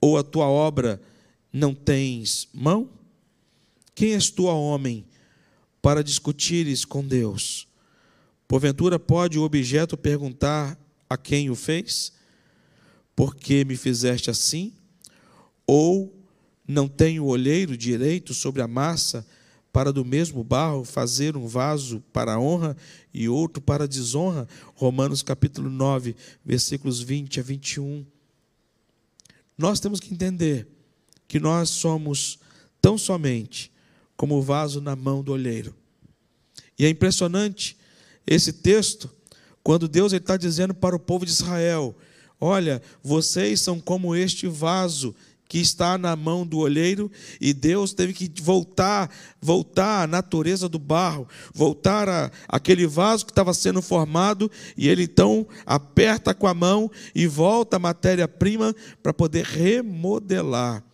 Ou 0.00 0.16
a 0.16 0.22
tua 0.22 0.46
obra 0.46 1.00
não 1.52 1.74
tens 1.74 2.48
mão? 2.52 2.88
Quem 3.94 4.14
és 4.14 4.30
tu, 4.30 4.44
homem, 4.44 5.04
para 5.82 6.04
discutires 6.04 6.84
com 6.84 7.04
Deus? 7.04 7.66
Porventura 8.46 8.98
pode 8.98 9.38
o 9.38 9.42
objeto 9.42 9.96
perguntar 9.96 10.78
a 11.10 11.16
quem 11.16 11.50
o 11.50 11.54
fez? 11.54 12.12
Por 13.14 13.34
que 13.34 13.64
me 13.64 13.76
fizeste 13.76 14.30
assim? 14.30 14.72
Ou 15.66 16.14
não 16.66 16.86
tem 16.86 17.18
o 17.18 17.26
olheiro 17.26 17.76
direito 17.76 18.32
sobre 18.32 18.62
a 18.62 18.68
massa 18.68 19.26
para 19.72 19.92
do 19.92 20.04
mesmo 20.04 20.44
barro 20.44 20.84
fazer 20.84 21.36
um 21.36 21.46
vaso 21.46 22.02
para 22.12 22.38
honra 22.38 22.76
e 23.12 23.28
outro 23.28 23.60
para 23.60 23.88
desonra? 23.88 24.46
Romanos 24.74 25.22
capítulo 25.22 25.68
9, 25.68 26.14
versículos 26.44 27.00
20 27.00 27.40
a 27.40 27.42
21. 27.42 28.06
Nós 29.58 29.80
temos 29.80 29.98
que 29.98 30.14
entender 30.14 30.68
que 31.26 31.40
nós 31.40 31.68
somos 31.68 32.38
tão 32.80 32.96
somente 32.96 33.72
como 34.16 34.36
o 34.36 34.42
vaso 34.42 34.80
na 34.80 34.94
mão 34.94 35.22
do 35.22 35.32
olheiro. 35.32 35.74
E 36.78 36.86
é 36.86 36.88
impressionante 36.88 37.76
esse 38.24 38.52
texto, 38.52 39.10
quando 39.62 39.88
Deus 39.88 40.12
está 40.12 40.36
dizendo 40.36 40.72
para 40.72 40.94
o 40.94 41.00
povo 41.00 41.26
de 41.26 41.32
Israel: 41.32 41.96
Olha, 42.40 42.80
vocês 43.02 43.60
são 43.60 43.80
como 43.80 44.14
este 44.14 44.46
vaso 44.46 45.14
que 45.48 45.58
está 45.58 45.96
na 45.96 46.14
mão 46.14 46.46
do 46.46 46.58
olheiro, 46.58 47.10
e 47.40 47.54
Deus 47.54 47.94
teve 47.94 48.12
que 48.12 48.30
voltar, 48.40 49.10
voltar 49.40 50.02
à 50.02 50.06
natureza 50.06 50.68
do 50.68 50.78
barro, 50.78 51.26
voltar 51.54 52.08
a 52.08 52.30
aquele 52.46 52.86
vaso 52.86 53.24
que 53.24 53.32
estava 53.32 53.54
sendo 53.54 53.80
formado, 53.80 54.50
e 54.76 54.88
ele 54.88 55.04
então 55.04 55.46
aperta 55.64 56.34
com 56.34 56.46
a 56.46 56.54
mão 56.54 56.90
e 57.14 57.26
volta 57.26 57.76
a 57.76 57.80
matéria-prima 57.80 58.74
para 59.02 59.14
poder 59.14 59.44
remodelar. 59.44 60.87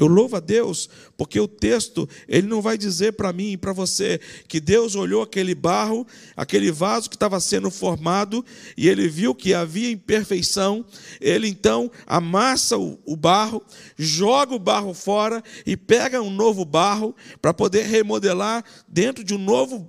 Eu 0.00 0.06
louvo 0.06 0.36
a 0.36 0.40
Deus, 0.40 0.88
porque 1.14 1.38
o 1.38 1.46
texto, 1.46 2.08
ele 2.26 2.46
não 2.46 2.62
vai 2.62 2.78
dizer 2.78 3.12
para 3.12 3.34
mim 3.34 3.52
e 3.52 3.56
para 3.58 3.74
você 3.74 4.18
que 4.48 4.58
Deus 4.58 4.94
olhou 4.94 5.20
aquele 5.20 5.54
barro, 5.54 6.06
aquele 6.34 6.72
vaso 6.72 7.10
que 7.10 7.16
estava 7.16 7.38
sendo 7.38 7.70
formado, 7.70 8.42
e 8.78 8.88
ele 8.88 9.06
viu 9.08 9.34
que 9.34 9.52
havia 9.52 9.90
imperfeição, 9.90 10.86
ele 11.20 11.48
então 11.48 11.90
amassa 12.06 12.78
o, 12.78 12.98
o 13.04 13.14
barro, 13.14 13.62
joga 13.98 14.54
o 14.54 14.58
barro 14.58 14.94
fora 14.94 15.44
e 15.66 15.76
pega 15.76 16.22
um 16.22 16.30
novo 16.30 16.64
barro 16.64 17.14
para 17.42 17.52
poder 17.52 17.82
remodelar 17.82 18.64
dentro 18.88 19.22
de 19.22 19.34
um 19.34 19.38
novo, 19.38 19.86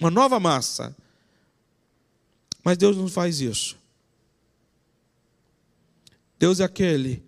uma 0.00 0.10
nova 0.10 0.40
massa. 0.40 0.94
Mas 2.64 2.76
Deus 2.76 2.96
não 2.96 3.06
faz 3.06 3.40
isso. 3.40 3.76
Deus 6.36 6.58
é 6.58 6.64
aquele 6.64 7.23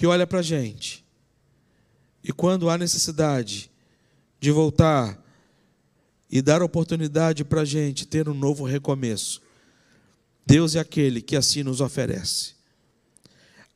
que 0.00 0.06
olha 0.06 0.26
para 0.26 0.38
a 0.38 0.42
gente 0.42 1.04
e 2.24 2.32
quando 2.32 2.70
há 2.70 2.78
necessidade 2.78 3.70
de 4.40 4.50
voltar 4.50 5.22
e 6.30 6.40
dar 6.40 6.62
oportunidade 6.62 7.44
para 7.44 7.60
a 7.60 7.64
gente 7.66 8.06
ter 8.06 8.26
um 8.26 8.32
novo 8.32 8.64
recomeço, 8.64 9.42
Deus 10.46 10.74
é 10.74 10.78
aquele 10.78 11.20
que 11.20 11.36
assim 11.36 11.62
nos 11.62 11.82
oferece. 11.82 12.54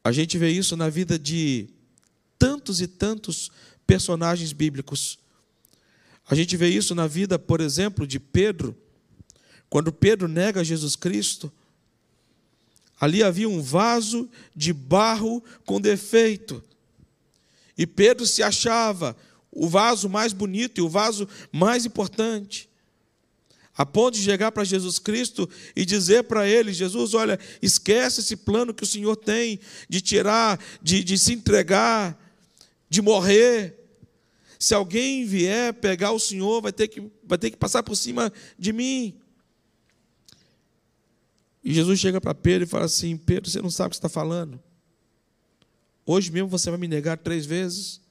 A 0.03 0.11
gente 0.13 0.39
vê 0.39 0.49
isso 0.49 0.79
na 0.79 0.89
vida 0.89 1.19
de 1.19 1.69
tantos 2.39 2.81
e 2.81 2.87
tantos 2.87 3.51
personagens 3.87 4.55
bíblicos. 4.55 5.19
A 6.27 6.35
gente 6.35 6.57
vê 6.57 6.71
isso 6.71 6.95
na 6.95 7.07
vida, 7.07 7.39
por 7.39 7.61
exemplo, 7.61 8.07
de 8.07 8.19
Pedro, 8.19 8.75
quando 9.69 9.93
Pedro 9.93 10.27
nega 10.27 10.65
Jesus 10.65 10.97
Cristo. 10.97 11.53
Ali 13.05 13.23
havia 13.23 13.47
um 13.47 13.61
vaso 13.61 14.31
de 14.57 14.73
barro 14.73 15.45
com 15.67 15.79
defeito. 15.79 16.65
E 17.77 17.87
Pedro 17.87 18.25
se 18.27 18.43
achava 18.43 19.15
o 19.53 19.69
vaso 19.69 20.09
mais 20.09 20.33
bonito 20.33 20.79
e 20.79 20.83
o 20.83 20.89
vaso 20.89 21.29
mais 21.53 21.85
importante. 21.85 22.67
A 23.77 23.85
ponto 23.85 24.15
de 24.15 24.23
chegar 24.23 24.53
para 24.53 24.65
Jesus 24.65 24.99
Cristo 24.99 25.47
e 25.77 25.85
dizer 25.85 26.25
para 26.25 26.49
ele: 26.49 26.73
Jesus, 26.73 27.13
olha, 27.13 27.39
esquece 27.61 28.21
esse 28.21 28.37
plano 28.37 28.73
que 28.73 28.85
o 28.85 28.87
Senhor 28.87 29.17
tem 29.17 29.61
de 29.87 30.01
tirar, 30.01 30.59
de, 30.81 31.05
de 31.05 31.19
se 31.19 31.35
entregar, 31.35 32.19
de 32.89 33.03
morrer. 33.03 33.79
Se 34.59 34.73
alguém 34.73 35.27
vier 35.27 35.75
pegar 35.75 36.13
o 36.13 36.19
Senhor, 36.19 36.63
vai 36.63 36.73
ter, 36.73 36.89
que, 36.89 37.03
vai 37.23 37.37
ter 37.37 37.51
que 37.51 37.59
passar 37.59 37.83
por 37.83 37.97
cima 37.97 38.33
de 38.59 38.73
mim. 38.73 39.15
E 41.65 41.73
Jesus 41.73 41.99
chega 41.99 42.21
para 42.21 42.35
Pedro 42.35 42.65
e 42.65 42.67
fala 42.67 42.85
assim: 42.85 43.17
Pedro, 43.17 43.51
você 43.51 43.63
não 43.63 43.71
sabe 43.71 43.89
o 43.89 43.91
que 43.91 43.97
está 43.97 44.09
falando? 44.09 44.63
Hoje 46.05 46.31
mesmo 46.31 46.49
você 46.49 46.69
vai 46.69 46.79
me 46.79 46.87
negar 46.87 47.17
três 47.17 47.47
vezes? 47.47 48.03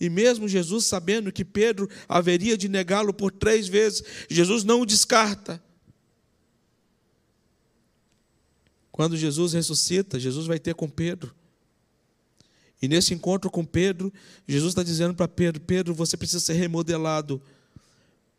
E 0.00 0.10
mesmo 0.10 0.48
Jesus 0.48 0.86
sabendo 0.86 1.30
que 1.30 1.44
Pedro 1.44 1.88
haveria 2.08 2.56
de 2.56 2.68
negá-lo 2.68 3.14
por 3.14 3.30
três 3.30 3.68
vezes, 3.68 4.02
Jesus 4.28 4.64
não 4.64 4.80
o 4.80 4.86
descarta. 4.86 5.62
Quando 8.90 9.16
Jesus 9.16 9.52
ressuscita, 9.52 10.18
Jesus 10.18 10.46
vai 10.46 10.58
ter 10.58 10.74
com 10.74 10.90
Pedro. 10.90 11.32
E 12.82 12.88
nesse 12.88 13.14
encontro 13.14 13.50
com 13.50 13.64
Pedro, 13.64 14.12
Jesus 14.46 14.72
está 14.72 14.82
dizendo 14.82 15.14
para 15.14 15.28
Pedro: 15.28 15.60
Pedro, 15.60 15.94
você 15.94 16.16
precisa 16.16 16.40
ser 16.40 16.54
remodelado, 16.54 17.40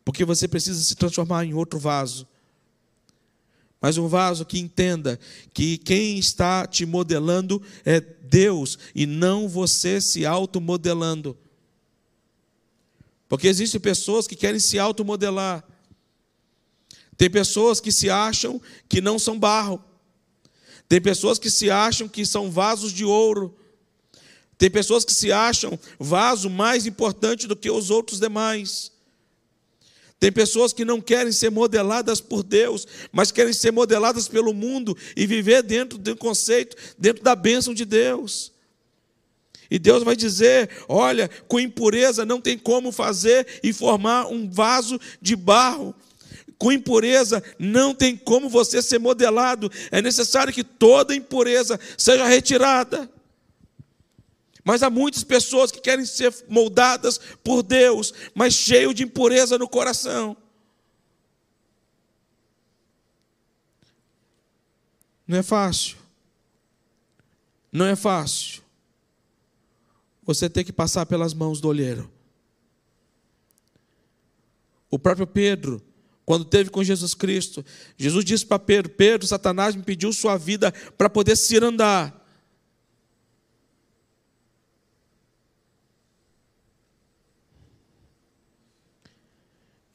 porque 0.03 0.25
você 0.25 0.45
precisa 0.45 0.81
se 0.83 0.95
transformar 0.95 1.45
em 1.45 1.53
outro 1.53 1.79
vaso 1.79 2.27
mas 3.81 3.97
um 3.97 4.07
vaso 4.07 4.45
que 4.45 4.59
entenda 4.59 5.19
que 5.53 5.77
quem 5.77 6.17
está 6.17 6.67
te 6.67 6.85
modelando 6.85 7.61
é 7.85 8.01
Deus 8.01 8.77
e 8.93 9.05
não 9.05 9.47
você 9.47 10.01
se 10.01 10.25
automodelando. 10.25 11.37
Porque 13.27 13.47
existem 13.47 13.79
pessoas 13.79 14.27
que 14.27 14.35
querem 14.35 14.59
se 14.59 14.77
automodelar. 14.77 15.63
Tem 17.15 17.29
pessoas 17.29 17.79
que 17.79 17.91
se 17.91 18.09
acham 18.09 18.61
que 18.87 19.01
não 19.01 19.17
são 19.19 19.39
barro. 19.39 19.83
Tem 20.87 20.99
pessoas 20.99 21.37
que 21.37 21.49
se 21.49 21.69
acham 21.69 22.07
que 22.07 22.25
são 22.25 22.49
vasos 22.49 22.91
de 22.91 23.05
ouro. 23.05 23.55
Tem 24.57 24.69
pessoas 24.69 25.05
que 25.05 25.13
se 25.13 25.31
acham 25.31 25.79
vaso 25.99 26.49
mais 26.49 26.85
importante 26.85 27.47
do 27.47 27.55
que 27.55 27.69
os 27.69 27.89
outros 27.89 28.19
demais. 28.19 28.91
Tem 30.19 30.31
pessoas 30.31 30.73
que 30.73 30.83
não 30.83 30.99
querem 30.99 31.31
ser 31.31 31.49
modeladas 31.49 32.19
por 32.19 32.43
Deus, 32.43 32.85
mas 33.11 33.31
querem 33.31 33.53
ser 33.53 33.71
modeladas 33.71 34.27
pelo 34.27 34.53
mundo 34.53 34.97
e 35.15 35.25
viver 35.25 35.63
dentro 35.63 35.97
do 35.97 36.15
conceito, 36.15 36.75
dentro 36.97 37.23
da 37.23 37.35
bênção 37.35 37.73
de 37.73 37.85
Deus. 37.85 38.51
E 39.71 39.79
Deus 39.79 40.03
vai 40.03 40.17
dizer: 40.17 40.69
olha, 40.89 41.29
com 41.47 41.59
impureza 41.59 42.25
não 42.25 42.41
tem 42.41 42.57
como 42.57 42.91
fazer 42.91 43.47
e 43.63 43.71
formar 43.71 44.27
um 44.27 44.49
vaso 44.49 44.99
de 45.21 45.35
barro. 45.37 45.95
Com 46.57 46.73
impureza 46.73 47.41
não 47.57 47.95
tem 47.95 48.17
como 48.17 48.49
você 48.49 48.81
ser 48.81 48.99
modelado. 48.99 49.71
É 49.89 50.01
necessário 50.01 50.51
que 50.51 50.65
toda 50.65 51.15
impureza 51.15 51.79
seja 51.97 52.25
retirada. 52.25 53.09
Mas 54.63 54.83
há 54.83 54.89
muitas 54.89 55.23
pessoas 55.23 55.71
que 55.71 55.79
querem 55.79 56.05
ser 56.05 56.33
moldadas 56.47 57.19
por 57.43 57.63
Deus, 57.63 58.13
mas 58.33 58.53
cheio 58.53 58.93
de 58.93 59.03
impureza 59.03 59.57
no 59.57 59.67
coração. 59.67 60.35
Não 65.27 65.37
é 65.37 65.43
fácil. 65.43 65.97
Não 67.71 67.85
é 67.85 67.95
fácil. 67.95 68.63
Você 70.23 70.49
tem 70.49 70.65
que 70.65 70.73
passar 70.73 71.05
pelas 71.05 71.33
mãos 71.33 71.61
do 71.61 71.67
olheiro. 71.67 72.11
O 74.89 74.97
próprio 74.97 75.27
Pedro, 75.27 75.81
quando 76.25 76.45
teve 76.45 76.69
com 76.69 76.83
Jesus 76.83 77.13
Cristo, 77.13 77.63
Jesus 77.97 78.25
disse 78.25 78.45
para 78.45 78.59
Pedro: 78.59 78.91
Pedro, 78.91 79.27
Satanás 79.27 79.75
me 79.75 79.83
pediu 79.83 80.11
sua 80.11 80.35
vida 80.35 80.71
para 80.97 81.09
poder 81.09 81.35
se 81.35 81.57
andar. 81.57 82.18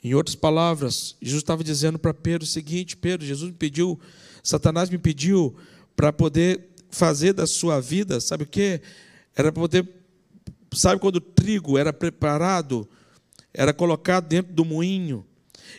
Em 0.04 0.12
outras 0.12 0.36
palavras, 0.36 1.16
Jesus 1.22 1.42
estava 1.42 1.64
dizendo 1.64 1.98
para 1.98 2.12
Pedro 2.12 2.44
o 2.44 2.46
seguinte: 2.46 2.94
Pedro, 2.94 3.26
Jesus 3.26 3.50
me 3.50 3.56
pediu, 3.56 3.98
Satanás 4.42 4.90
me 4.90 4.98
pediu 4.98 5.56
para 5.96 6.12
poder 6.12 6.68
fazer 6.90 7.32
da 7.32 7.46
sua 7.46 7.80
vida, 7.80 8.20
sabe 8.20 8.44
o 8.44 8.46
que? 8.46 8.82
Era 9.34 9.50
para 9.50 9.62
poder, 9.62 9.88
sabe 10.74 11.00
quando 11.00 11.16
o 11.16 11.20
trigo 11.22 11.78
era 11.78 11.90
preparado, 11.90 12.86
era 13.52 13.72
colocado 13.72 14.28
dentro 14.28 14.52
do 14.52 14.62
moinho, 14.62 15.24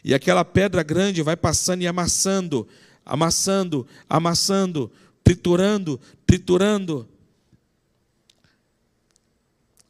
e 0.03 0.11
aquela 0.11 0.43
pedra 0.43 0.81
grande 0.81 1.21
vai 1.21 1.37
passando 1.37 1.83
e 1.83 1.87
amassando, 1.87 2.67
amassando, 3.05 3.85
amassando, 4.09 4.91
triturando, 5.23 6.01
triturando. 6.25 7.07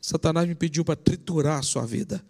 Satanás 0.01 0.45
me 0.45 0.55
pediu 0.55 0.83
para 0.83 0.97
triturar 0.97 1.59
a 1.59 1.63
sua 1.63 1.85
vida. 1.85 2.21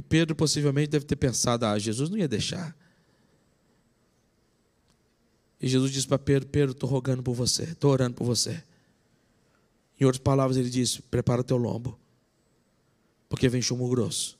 E 0.00 0.02
Pedro 0.02 0.34
possivelmente 0.34 0.88
deve 0.88 1.04
ter 1.04 1.16
pensado: 1.16 1.66
ah, 1.66 1.78
Jesus 1.78 2.08
não 2.08 2.16
ia 2.16 2.26
deixar. 2.26 2.74
E 5.60 5.68
Jesus 5.68 5.92
disse 5.92 6.08
para 6.08 6.18
Pedro: 6.18 6.48
Pedro, 6.48 6.72
estou 6.72 6.88
rogando 6.88 7.22
por 7.22 7.34
você, 7.34 7.64
estou 7.64 7.90
orando 7.90 8.14
por 8.14 8.24
você. 8.24 8.64
Em 10.00 10.06
outras 10.06 10.22
palavras, 10.22 10.56
ele 10.56 10.70
disse: 10.70 11.02
prepara 11.02 11.44
teu 11.44 11.58
lombo, 11.58 11.98
porque 13.28 13.46
vem 13.46 13.60
chumbo 13.60 13.90
grosso. 13.90 14.38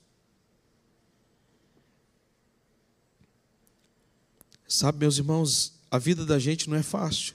Sabe, 4.66 5.01
meus 5.01 5.18
irmãos, 5.18 5.75
a 5.90 5.99
vida 5.99 6.25
da 6.25 6.38
gente 6.38 6.70
não 6.70 6.77
é 6.79 6.83
fácil. 6.83 7.35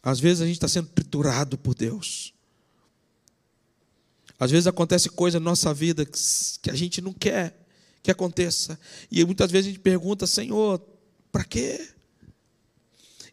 Às 0.00 0.20
vezes 0.20 0.42
a 0.42 0.46
gente 0.46 0.58
está 0.58 0.68
sendo 0.68 0.86
triturado 0.90 1.58
por 1.58 1.74
Deus. 1.74 2.32
Às 4.40 4.50
vezes 4.50 4.66
acontece 4.66 5.10
coisa 5.10 5.38
na 5.38 5.50
nossa 5.50 5.74
vida 5.74 6.06
que 6.06 6.70
a 6.70 6.74
gente 6.74 7.02
não 7.02 7.12
quer 7.12 7.54
que 8.02 8.10
aconteça. 8.10 8.80
E 9.10 9.22
muitas 9.22 9.50
vezes 9.50 9.66
a 9.66 9.70
gente 9.72 9.80
pergunta, 9.80 10.26
Senhor, 10.26 10.80
para 11.30 11.44
quê? 11.44 11.90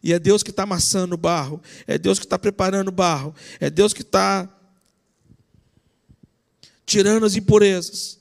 E 0.02 0.12
é 0.12 0.18
Deus 0.18 0.42
que 0.42 0.50
está 0.50 0.64
amassando 0.64 1.14
o 1.14 1.18
barro, 1.18 1.62
é 1.86 1.96
Deus 1.96 2.18
que 2.18 2.26
está 2.26 2.38
preparando 2.38 2.88
o 2.88 2.92
barro, 2.92 3.34
é 3.58 3.70
Deus 3.70 3.94
que 3.94 4.02
está 4.02 4.54
tirando 6.84 7.24
as 7.24 7.34
impurezas. 7.34 8.18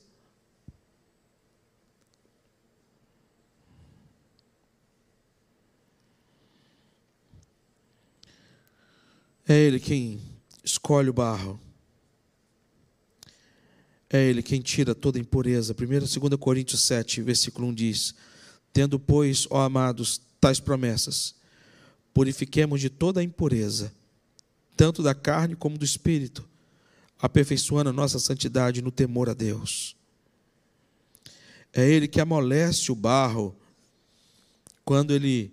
É 9.45 9.55
Ele 9.57 9.79
quem 9.79 10.21
escolhe 10.63 11.09
o 11.09 11.13
barro. 11.13 11.66
É 14.09 14.23
Ele 14.23 14.41
quem 14.41 14.61
tira 14.61 14.95
toda 14.95 15.19
impureza. 15.19 15.75
1 15.77 15.83
e 15.83 15.99
2 15.99 16.39
Coríntios 16.39 16.81
7, 16.81 17.21
versículo 17.21 17.67
1 17.67 17.73
diz: 17.73 18.15
Tendo, 18.71 18.99
pois, 18.99 19.47
ó 19.49 19.61
amados, 19.61 20.21
tais 20.39 20.59
promessas, 20.59 21.35
purifiquemos 22.13 22.79
de 22.79 22.89
toda 22.89 23.19
a 23.19 23.23
impureza, 23.23 23.91
tanto 24.75 25.03
da 25.03 25.13
carne 25.13 25.55
como 25.55 25.77
do 25.77 25.85
espírito, 25.85 26.47
aperfeiçoando 27.19 27.89
a 27.89 27.93
nossa 27.93 28.19
santidade 28.19 28.81
no 28.81 28.91
temor 28.91 29.29
a 29.29 29.33
Deus. 29.33 29.95
É 31.73 31.87
Ele 31.87 32.07
que 32.07 32.21
amolece 32.21 32.91
o 32.91 32.95
barro, 32.95 33.55
quando 34.85 35.11
Ele 35.11 35.51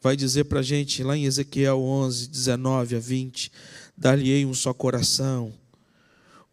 vai 0.00 0.16
dizer 0.16 0.44
para 0.44 0.60
a 0.60 0.62
gente, 0.62 1.02
lá 1.02 1.16
em 1.16 1.24
Ezequiel 1.24 1.80
11, 1.80 2.28
19 2.28 2.96
a 2.96 3.00
20: 3.00 3.50
Dar-lhe-ei 3.96 4.46
um 4.46 4.54
só 4.54 4.72
coração 4.72 5.52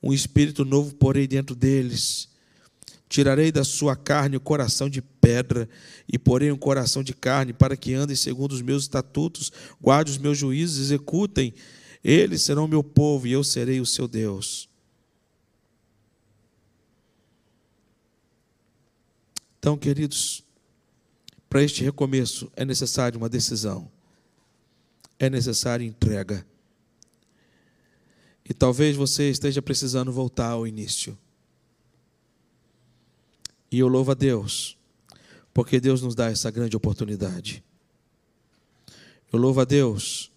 um 0.03 0.11
espírito 0.11 0.65
novo 0.65 0.93
porei 0.95 1.25
dentro 1.25 1.55
deles. 1.55 2.27
Tirarei 3.07 3.51
da 3.51 3.63
sua 3.63 3.95
carne 3.95 4.35
o 4.35 4.41
coração 4.41 4.89
de 4.89 5.01
pedra 5.01 5.69
e 6.11 6.19
porei 6.19 6.51
um 6.51 6.57
coração 6.57 7.01
de 7.01 7.13
carne 7.13 7.53
para 7.53 7.77
que 7.77 7.93
andem 7.93 8.15
segundo 8.15 8.51
os 8.51 8.61
meus 8.61 8.83
estatutos, 8.83 9.51
guarde 9.79 10.11
os 10.11 10.17
meus 10.17 10.37
juízos, 10.37 10.79
executem. 10.79 11.53
Eles 12.03 12.41
serão 12.41 12.67
meu 12.67 12.83
povo 12.83 13.25
e 13.27 13.31
eu 13.31 13.43
serei 13.43 13.79
o 13.79 13.85
seu 13.85 14.07
Deus. 14.07 14.67
Então, 19.59 19.77
queridos, 19.77 20.43
para 21.49 21.63
este 21.63 21.83
recomeço 21.83 22.51
é 22.55 22.65
necessário 22.65 23.17
uma 23.17 23.29
decisão, 23.29 23.89
é 25.17 25.29
necessária 25.29 25.85
entrega. 25.85 26.45
E 28.47 28.53
talvez 28.53 28.95
você 28.95 29.29
esteja 29.29 29.61
precisando 29.61 30.11
voltar 30.11 30.49
ao 30.49 30.67
início. 30.67 31.17
E 33.71 33.79
eu 33.79 33.87
louvo 33.87 34.11
a 34.11 34.13
Deus, 34.13 34.77
porque 35.53 35.79
Deus 35.79 36.01
nos 36.01 36.13
dá 36.13 36.29
essa 36.29 36.51
grande 36.51 36.75
oportunidade. 36.75 37.63
Eu 39.31 39.39
louvo 39.39 39.61
a 39.61 39.65
Deus, 39.65 40.31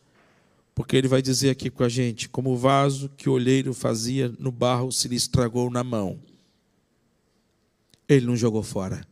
porque 0.74 0.96
Ele 0.96 1.08
vai 1.08 1.20
dizer 1.20 1.50
aqui 1.50 1.68
com 1.68 1.82
a 1.82 1.88
gente: 1.88 2.28
como 2.28 2.50
o 2.50 2.56
vaso 2.56 3.10
que 3.16 3.28
o 3.28 3.32
olheiro 3.32 3.74
fazia 3.74 4.34
no 4.38 4.50
barro 4.52 4.90
se 4.90 5.08
lhe 5.08 5.16
estragou 5.16 5.70
na 5.70 5.84
mão, 5.84 6.18
Ele 8.08 8.26
não 8.26 8.36
jogou 8.36 8.62
fora. 8.62 9.06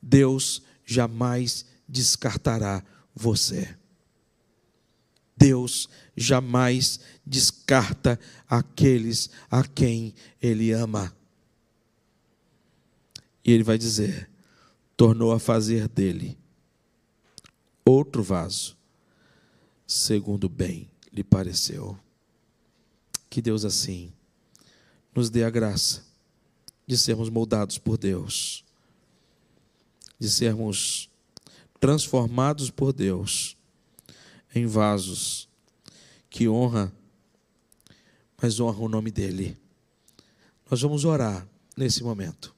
Deus 0.00 0.62
jamais 0.84 1.64
descartará 1.88 2.84
você. 3.14 3.76
Deus 5.36 5.88
jamais 5.88 5.90
descarta 7.24 8.20
aqueles 8.48 9.30
a 9.50 9.64
quem 9.64 10.14
Ele 10.40 10.72
ama. 10.72 11.14
E 13.44 13.52
Ele 13.52 13.64
vai 13.64 13.78
dizer: 13.78 14.30
tornou 14.96 15.32
a 15.32 15.40
fazer 15.40 15.88
dele 15.88 16.38
outro 17.84 18.22
vaso, 18.22 18.76
segundo 19.86 20.48
bem 20.48 20.90
lhe 21.12 21.24
pareceu. 21.24 21.98
Que 23.28 23.40
Deus 23.40 23.64
assim 23.64 24.12
nos 25.14 25.30
dê 25.30 25.44
a 25.44 25.50
graça 25.50 26.04
de 26.86 26.98
sermos 26.98 27.28
moldados 27.28 27.78
por 27.78 27.96
Deus, 27.96 28.64
de 30.18 30.28
sermos 30.28 31.08
transformados 31.78 32.70
por 32.70 32.92
Deus 32.92 33.56
em 34.54 34.66
vasos 34.66 35.49
que 36.30 36.48
honra, 36.48 36.92
mas 38.40 38.60
honra 38.60 38.78
o 38.78 38.88
nome 38.88 39.10
dele. 39.10 39.58
Nós 40.70 40.80
vamos 40.80 41.04
orar 41.04 41.46
nesse 41.76 42.04
momento, 42.04 42.54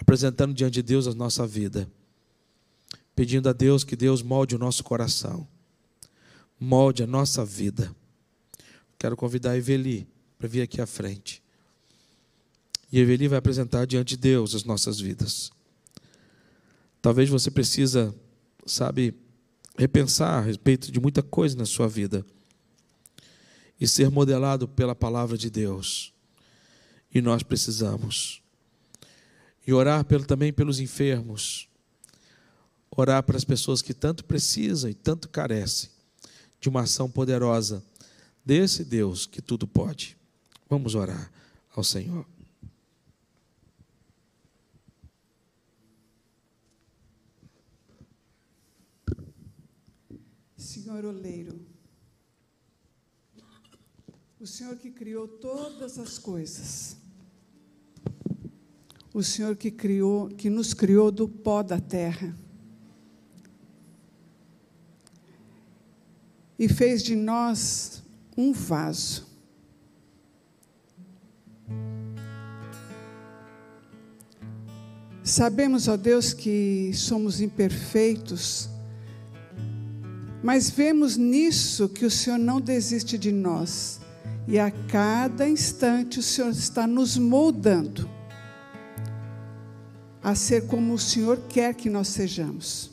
apresentando 0.00 0.54
diante 0.54 0.74
de 0.74 0.82
Deus 0.82 1.08
a 1.08 1.14
nossa 1.14 1.44
vida, 1.44 1.90
pedindo 3.14 3.48
a 3.48 3.52
Deus 3.52 3.82
que 3.82 3.96
Deus 3.96 4.22
molde 4.22 4.54
o 4.54 4.58
nosso 4.58 4.84
coração, 4.84 5.46
molde 6.58 7.02
a 7.02 7.06
nossa 7.06 7.44
vida. 7.44 7.94
Quero 8.98 9.16
convidar 9.16 9.50
a 9.50 9.58
Eveli 9.58 10.08
para 10.38 10.48
vir 10.48 10.62
aqui 10.62 10.80
à 10.80 10.86
frente. 10.86 11.42
E 12.90 13.00
Eveli 13.00 13.26
vai 13.26 13.38
apresentar 13.38 13.84
diante 13.84 14.10
de 14.10 14.16
Deus 14.18 14.54
as 14.54 14.62
nossas 14.62 15.00
vidas. 15.00 15.50
Talvez 17.02 17.28
você 17.28 17.50
precisa, 17.50 18.14
sabe, 18.64 19.12
repensar 19.76 20.38
a 20.38 20.40
respeito 20.40 20.92
de 20.92 21.00
muita 21.00 21.22
coisa 21.22 21.56
na 21.56 21.66
sua 21.66 21.88
vida 21.88 22.24
e 23.80 23.86
ser 23.86 24.10
modelado 24.10 24.66
pela 24.66 24.94
palavra 24.94 25.36
de 25.36 25.50
Deus. 25.50 26.12
E 27.14 27.20
nós 27.20 27.42
precisamos. 27.42 28.42
E 29.66 29.72
orar 29.72 30.04
pelo, 30.04 30.24
também 30.24 30.52
pelos 30.52 30.80
enfermos. 30.80 31.68
Orar 32.90 33.22
para 33.22 33.36
as 33.36 33.44
pessoas 33.44 33.82
que 33.82 33.92
tanto 33.92 34.24
precisam 34.24 34.88
e 34.88 34.94
tanto 34.94 35.28
carecem 35.28 35.90
de 36.60 36.68
uma 36.68 36.82
ação 36.82 37.10
poderosa 37.10 37.84
desse 38.44 38.84
Deus 38.84 39.26
que 39.26 39.42
tudo 39.42 39.66
pode. 39.66 40.16
Vamos 40.68 40.94
orar 40.94 41.30
ao 41.74 41.84
Senhor. 41.84 42.26
Senhor 50.56 51.04
Oleiro, 51.04 51.60
o 54.46 54.48
Senhor 54.48 54.76
que 54.76 54.92
criou 54.92 55.26
todas 55.26 55.98
as 55.98 56.20
coisas. 56.20 56.96
O 59.12 59.20
Senhor 59.20 59.56
que 59.56 59.72
criou, 59.72 60.28
que 60.28 60.48
nos 60.48 60.72
criou 60.72 61.10
do 61.10 61.26
pó 61.28 61.64
da 61.64 61.80
terra. 61.80 62.32
E 66.56 66.68
fez 66.68 67.02
de 67.02 67.16
nós 67.16 68.04
um 68.36 68.52
vaso. 68.52 69.26
Sabemos, 75.24 75.88
ó 75.88 75.96
Deus, 75.96 76.32
que 76.32 76.92
somos 76.94 77.40
imperfeitos, 77.40 78.68
mas 80.40 80.70
vemos 80.70 81.16
nisso 81.16 81.88
que 81.88 82.04
o 82.04 82.10
Senhor 82.12 82.38
não 82.38 82.60
desiste 82.60 83.18
de 83.18 83.32
nós. 83.32 84.05
E 84.48 84.58
a 84.58 84.70
cada 84.70 85.48
instante 85.48 86.20
o 86.20 86.22
Senhor 86.22 86.50
está 86.50 86.86
nos 86.86 87.18
moldando 87.18 88.08
a 90.22 90.34
ser 90.34 90.66
como 90.66 90.94
o 90.94 90.98
Senhor 90.98 91.38
quer 91.48 91.74
que 91.74 91.90
nós 91.90 92.08
sejamos. 92.08 92.90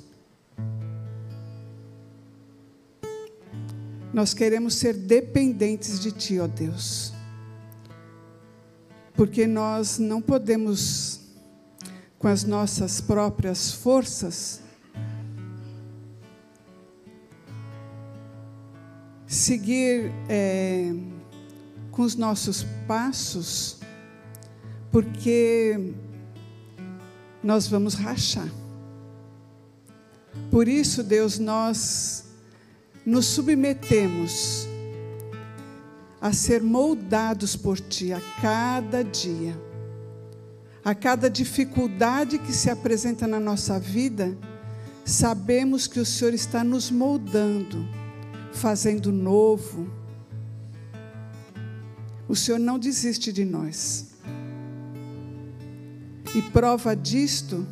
Nós 4.13 4.33
queremos 4.33 4.75
ser 4.75 4.93
dependentes 4.93 5.99
de 5.99 6.11
Ti, 6.11 6.39
ó 6.39 6.45
Deus. 6.45 7.11
Porque 9.15 9.47
nós 9.47 9.97
não 9.97 10.21
podemos, 10.21 11.21
com 12.19 12.27
as 12.27 12.43
nossas 12.43 13.01
próprias 13.01 13.71
forças, 13.71 14.61
seguir 19.25 20.11
é, 20.29 20.93
com 21.93 22.01
os 22.01 22.15
nossos 22.15 22.65
passos, 22.87 23.77
porque 24.91 25.93
nós 27.41 27.67
vamos 27.67 27.93
rachar. 27.93 28.49
Por 30.49 30.67
isso, 30.67 31.03
Deus, 31.03 31.37
nós 31.37 32.25
nos 33.05 33.27
submetemos 33.27 34.67
a 36.19 36.33
ser 36.33 36.63
moldados 36.63 37.55
por 37.55 37.79
Ti 37.79 38.13
a 38.13 38.21
cada 38.41 39.03
dia. 39.03 39.55
A 40.83 40.95
cada 40.95 41.29
dificuldade 41.29 42.39
que 42.39 42.51
se 42.51 42.69
apresenta 42.69 43.27
na 43.27 43.39
nossa 43.39 43.79
vida, 43.79 44.35
sabemos 45.05 45.85
que 45.85 45.99
o 45.99 46.05
Senhor 46.05 46.33
está 46.33 46.63
nos 46.63 46.89
moldando, 46.89 47.87
fazendo 48.51 49.11
novo. 49.11 50.02
O 52.33 52.35
Senhor 52.35 52.57
não 52.57 52.79
desiste 52.79 53.31
de 53.31 53.45
nós. 53.45 54.07
E 56.33 56.41
prova 56.41 56.95
disto 56.95 57.63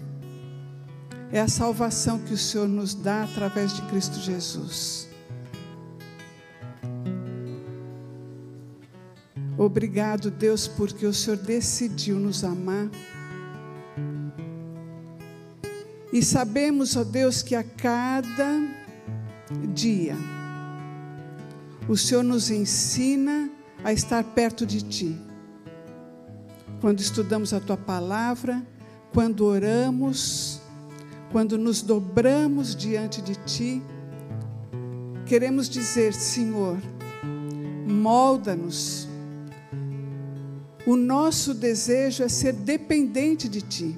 é 1.31 1.41
a 1.41 1.47
salvação 1.47 2.19
que 2.19 2.31
o 2.31 2.37
Senhor 2.37 2.67
nos 2.67 2.93
dá 2.93 3.23
através 3.23 3.73
de 3.73 3.81
Cristo 3.87 4.19
Jesus. 4.19 5.09
Obrigado, 9.57 10.29
Deus, 10.29 10.67
porque 10.67 11.07
o 11.07 11.13
Senhor 11.13 11.37
decidiu 11.37 12.19
nos 12.19 12.43
amar. 12.43 12.87
E 16.13 16.21
sabemos, 16.21 16.95
ó 16.95 17.03
Deus, 17.03 17.41
que 17.41 17.55
a 17.55 17.63
cada 17.63 18.61
dia 19.73 20.15
o 21.89 21.97
Senhor 21.97 22.21
nos 22.21 22.51
ensina 22.51 23.49
a 23.83 23.91
estar 23.91 24.23
perto 24.23 24.65
de 24.65 24.81
Ti 24.81 25.31
quando 26.81 26.99
estudamos 26.99 27.53
a 27.53 27.59
tua 27.59 27.77
palavra, 27.77 28.65
quando 29.13 29.45
oramos, 29.45 30.59
quando 31.31 31.55
nos 31.57 31.83
dobramos 31.83 32.75
diante 32.75 33.21
de 33.21 33.35
ti, 33.35 33.83
queremos 35.27 35.69
dizer, 35.69 36.11
Senhor, 36.11 36.79
molda-nos. 37.87 39.07
O 40.87 40.95
nosso 40.95 41.53
desejo 41.53 42.23
é 42.23 42.27
ser 42.27 42.53
dependente 42.53 43.47
de 43.47 43.61
ti. 43.61 43.95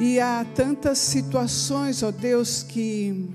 E 0.00 0.18
há 0.18 0.44
tantas 0.56 0.98
situações, 0.98 2.02
ó 2.02 2.10
Deus, 2.10 2.64
que 2.64 3.30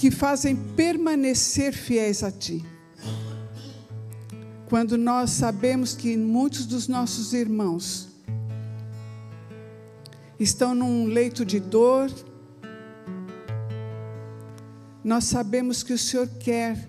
que 0.00 0.10
fazem 0.10 0.56
permanecer 0.56 1.74
fiéis 1.74 2.22
a 2.22 2.32
Ti. 2.32 2.64
Quando 4.66 4.96
nós 4.96 5.28
sabemos 5.28 5.94
que 5.94 6.16
muitos 6.16 6.64
dos 6.64 6.88
nossos 6.88 7.34
irmãos 7.34 8.08
estão 10.38 10.74
num 10.74 11.04
leito 11.04 11.44
de 11.44 11.60
dor, 11.60 12.10
nós 15.04 15.24
sabemos 15.24 15.82
que 15.82 15.92
o 15.92 15.98
Senhor 15.98 16.26
quer 16.26 16.88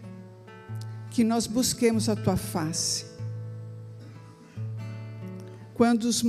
que 1.10 1.22
nós 1.22 1.48
busquemos 1.48 2.08
a 2.08 2.16
Tua 2.16 2.38
face. 2.38 3.06
Quando, 5.74 6.06
os, 6.06 6.24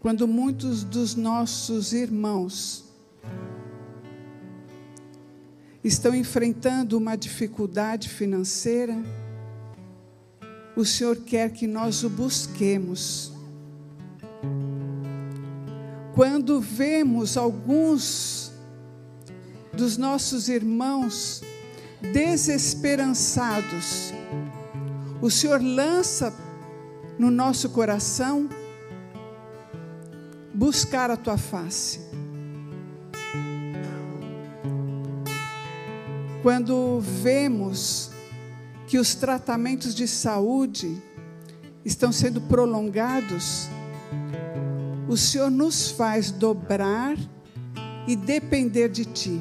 quando 0.00 0.26
muitos 0.26 0.82
dos 0.82 1.14
nossos 1.14 1.92
irmãos 1.92 2.83
estão 5.84 6.14
enfrentando 6.14 6.96
uma 6.96 7.14
dificuldade 7.14 8.08
financeira, 8.08 8.96
o 10.74 10.84
Senhor 10.84 11.16
quer 11.16 11.52
que 11.52 11.66
nós 11.66 12.02
o 12.02 12.08
busquemos. 12.08 13.30
Quando 16.14 16.60
vemos 16.60 17.36
alguns 17.36 18.50
dos 19.72 19.98
nossos 19.98 20.48
irmãos 20.48 21.42
desesperançados, 22.12 24.12
o 25.20 25.30
Senhor 25.30 25.62
lança 25.62 26.34
no 27.18 27.30
nosso 27.30 27.68
coração 27.70 28.48
buscar 30.54 31.10
a 31.10 31.16
tua 31.16 31.36
face. 31.36 32.13
Quando 36.44 37.00
vemos 37.00 38.10
que 38.86 38.98
os 38.98 39.14
tratamentos 39.14 39.94
de 39.94 40.06
saúde 40.06 41.02
estão 41.82 42.12
sendo 42.12 42.38
prolongados, 42.38 43.66
o 45.08 45.16
Senhor 45.16 45.50
nos 45.50 45.88
faz 45.88 46.30
dobrar 46.30 47.16
e 48.06 48.14
depender 48.14 48.90
de 48.90 49.06
Ti. 49.06 49.40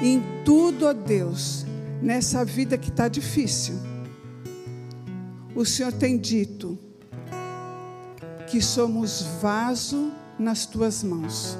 Em 0.00 0.22
tudo, 0.44 0.86
ó 0.86 0.92
Deus, 0.92 1.66
nessa 2.00 2.44
vida 2.44 2.78
que 2.78 2.90
está 2.90 3.08
difícil, 3.08 3.74
o 5.56 5.64
Senhor 5.64 5.92
tem 5.92 6.16
dito 6.16 6.78
que 8.46 8.62
somos 8.62 9.22
vaso 9.42 10.12
nas 10.38 10.66
Tuas 10.66 11.02
mãos 11.02 11.58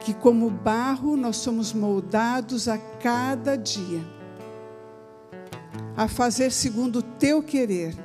que, 0.00 0.14
como 0.14 0.50
barro, 0.50 1.16
nós 1.16 1.36
somos 1.36 1.72
moldados 1.72 2.68
a 2.68 2.78
cada 2.78 3.56
dia, 3.56 4.00
a 5.96 6.08
fazer 6.08 6.50
segundo 6.50 7.00
o 7.00 7.02
teu 7.02 7.42
querer. 7.42 7.96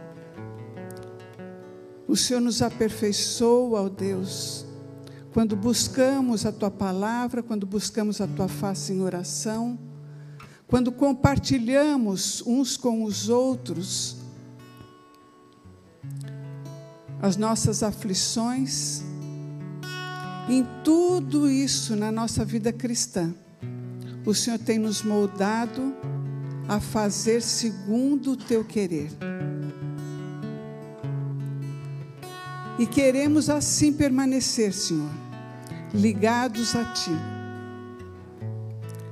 O 2.08 2.16
Senhor 2.16 2.40
nos 2.40 2.62
aperfeiçoa, 2.62 3.82
ó 3.82 3.90
Deus, 3.90 4.66
quando 5.34 5.56
buscamos 5.56 6.46
a 6.46 6.52
tua 6.52 6.70
palavra, 6.70 7.42
quando 7.42 7.66
buscamos 7.66 8.22
a 8.22 8.28
tua 8.28 8.48
face 8.48 8.94
em 8.94 9.02
oração, 9.02 9.80
quando 10.68 10.92
compartilhamos 10.92 12.44
uns 12.46 12.78
com 12.78 13.04
os 13.04 13.30
outros 13.30 14.24
as 17.24 17.38
nossas 17.38 17.84
aflições, 17.84 19.02
em 20.50 20.66
tudo 20.84 21.50
isso 21.50 21.96
na 21.96 22.12
nossa 22.12 22.44
vida 22.44 22.72
cristã, 22.74 23.34
o 24.26 24.34
Senhor 24.34 24.60
tem 24.60 24.78
nos 24.78 25.02
moldado 25.02 25.94
a 26.68 26.80
fazer 26.80 27.42
segundo 27.42 28.32
o 28.32 28.38
teu 28.38 28.64
querer. 28.64 29.10
E 32.80 32.86
queremos 32.86 33.50
assim 33.50 33.94
permanecer, 33.94 34.74
Senhor, 34.74 35.12
ligados 35.94 36.76
a 36.76 36.86
Ti, 36.86 37.12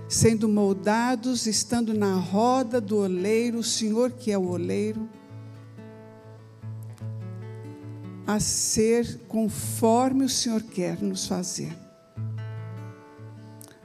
sendo 0.10 0.50
moldados, 0.50 1.46
estando 1.46 1.94
na 1.94 2.16
roda 2.16 2.82
do 2.82 2.98
oleiro, 2.98 3.60
o 3.60 3.64
Senhor 3.64 4.12
que 4.12 4.32
é 4.32 4.38
o 4.38 4.48
oleiro 4.48 5.08
a 8.34 8.40
ser 8.40 9.22
conforme 9.28 10.24
o 10.24 10.30
Senhor 10.30 10.62
quer 10.62 11.02
nos 11.02 11.28
fazer. 11.28 11.76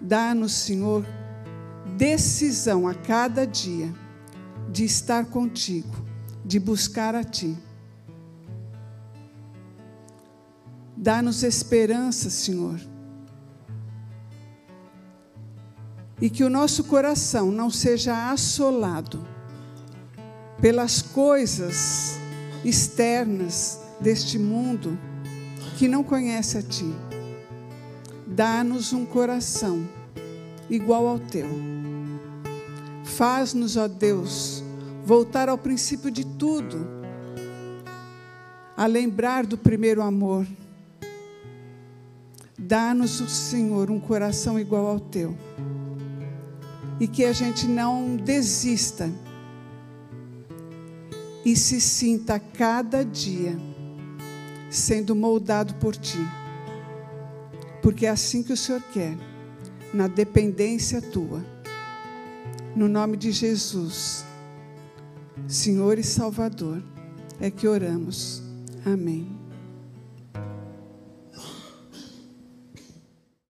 Dá-nos, 0.01 0.53
Senhor, 0.53 1.05
decisão 1.97 2.87
a 2.87 2.95
cada 2.95 3.47
dia 3.47 3.93
de 4.71 4.85
estar 4.85 5.27
contigo, 5.27 5.95
de 6.45 6.59
buscar 6.59 7.15
a 7.15 7.25
Ti. 7.25 7.57
Dá-nos 10.97 11.43
esperança, 11.43 12.31
Senhor. 12.31 12.81
e 16.21 16.31
que 16.31 16.45
o 16.45 16.51
nosso 16.51 16.85
coração 16.85 17.51
não 17.51 17.71
seja 17.71 18.31
assolado 18.31 19.27
pelas 20.61 21.03
coisas 21.03 22.19
externas 22.65 23.86
deste 24.01 24.39
mundo 24.39 24.99
que 25.77 25.89
não 25.89 26.03
conhece 26.03 26.59
a 26.59 26.63
Ti. 26.63 26.91
Dá-nos 28.27 28.93
um 28.93 29.05
coração 29.05 29.87
igual 30.69 31.07
ao 31.07 31.19
Teu. 31.19 31.49
Faz-nos, 33.05 33.77
ó 33.77 33.87
Deus, 33.87 34.63
voltar 35.05 35.49
ao 35.49 35.57
princípio 35.57 36.11
de 36.11 36.25
tudo, 36.25 36.87
a 38.77 38.87
lembrar 38.87 39.47
do 39.47 39.57
primeiro 39.57 40.03
amor. 40.03 40.47
Dá-nos, 42.59 43.11
Senhor, 43.11 43.91
um 43.91 44.01
coração 44.01 44.59
igual 44.59 44.87
ao 44.87 45.01
Teu. 45.01 45.37
E 46.99 47.07
que 47.07 47.25
a 47.25 47.33
gente 47.33 47.67
não 47.67 48.17
desista 48.17 49.11
e 51.45 51.55
se 51.55 51.81
sinta 51.81 52.41
cada 52.41 53.05
dia 53.05 53.57
sendo 54.77 55.15
moldado 55.15 55.75
por 55.75 55.97
Ti. 55.97 56.19
Porque 57.83 58.07
é 58.07 58.11
assim 58.11 58.43
que 58.43 58.53
o 58.53 58.57
Senhor 58.57 58.83
quer, 58.93 59.17
na 59.93 60.07
dependência 60.07 61.01
Tua. 61.01 61.45
No 62.75 62.89
nome 62.89 63.17
de 63.17 63.33
Jesus, 63.33 64.25
Senhor 65.49 65.99
e 65.99 66.03
Salvador, 66.03 66.83
é 67.41 67.51
que 67.51 67.67
oramos. 67.67 68.43
Amém. 68.85 69.36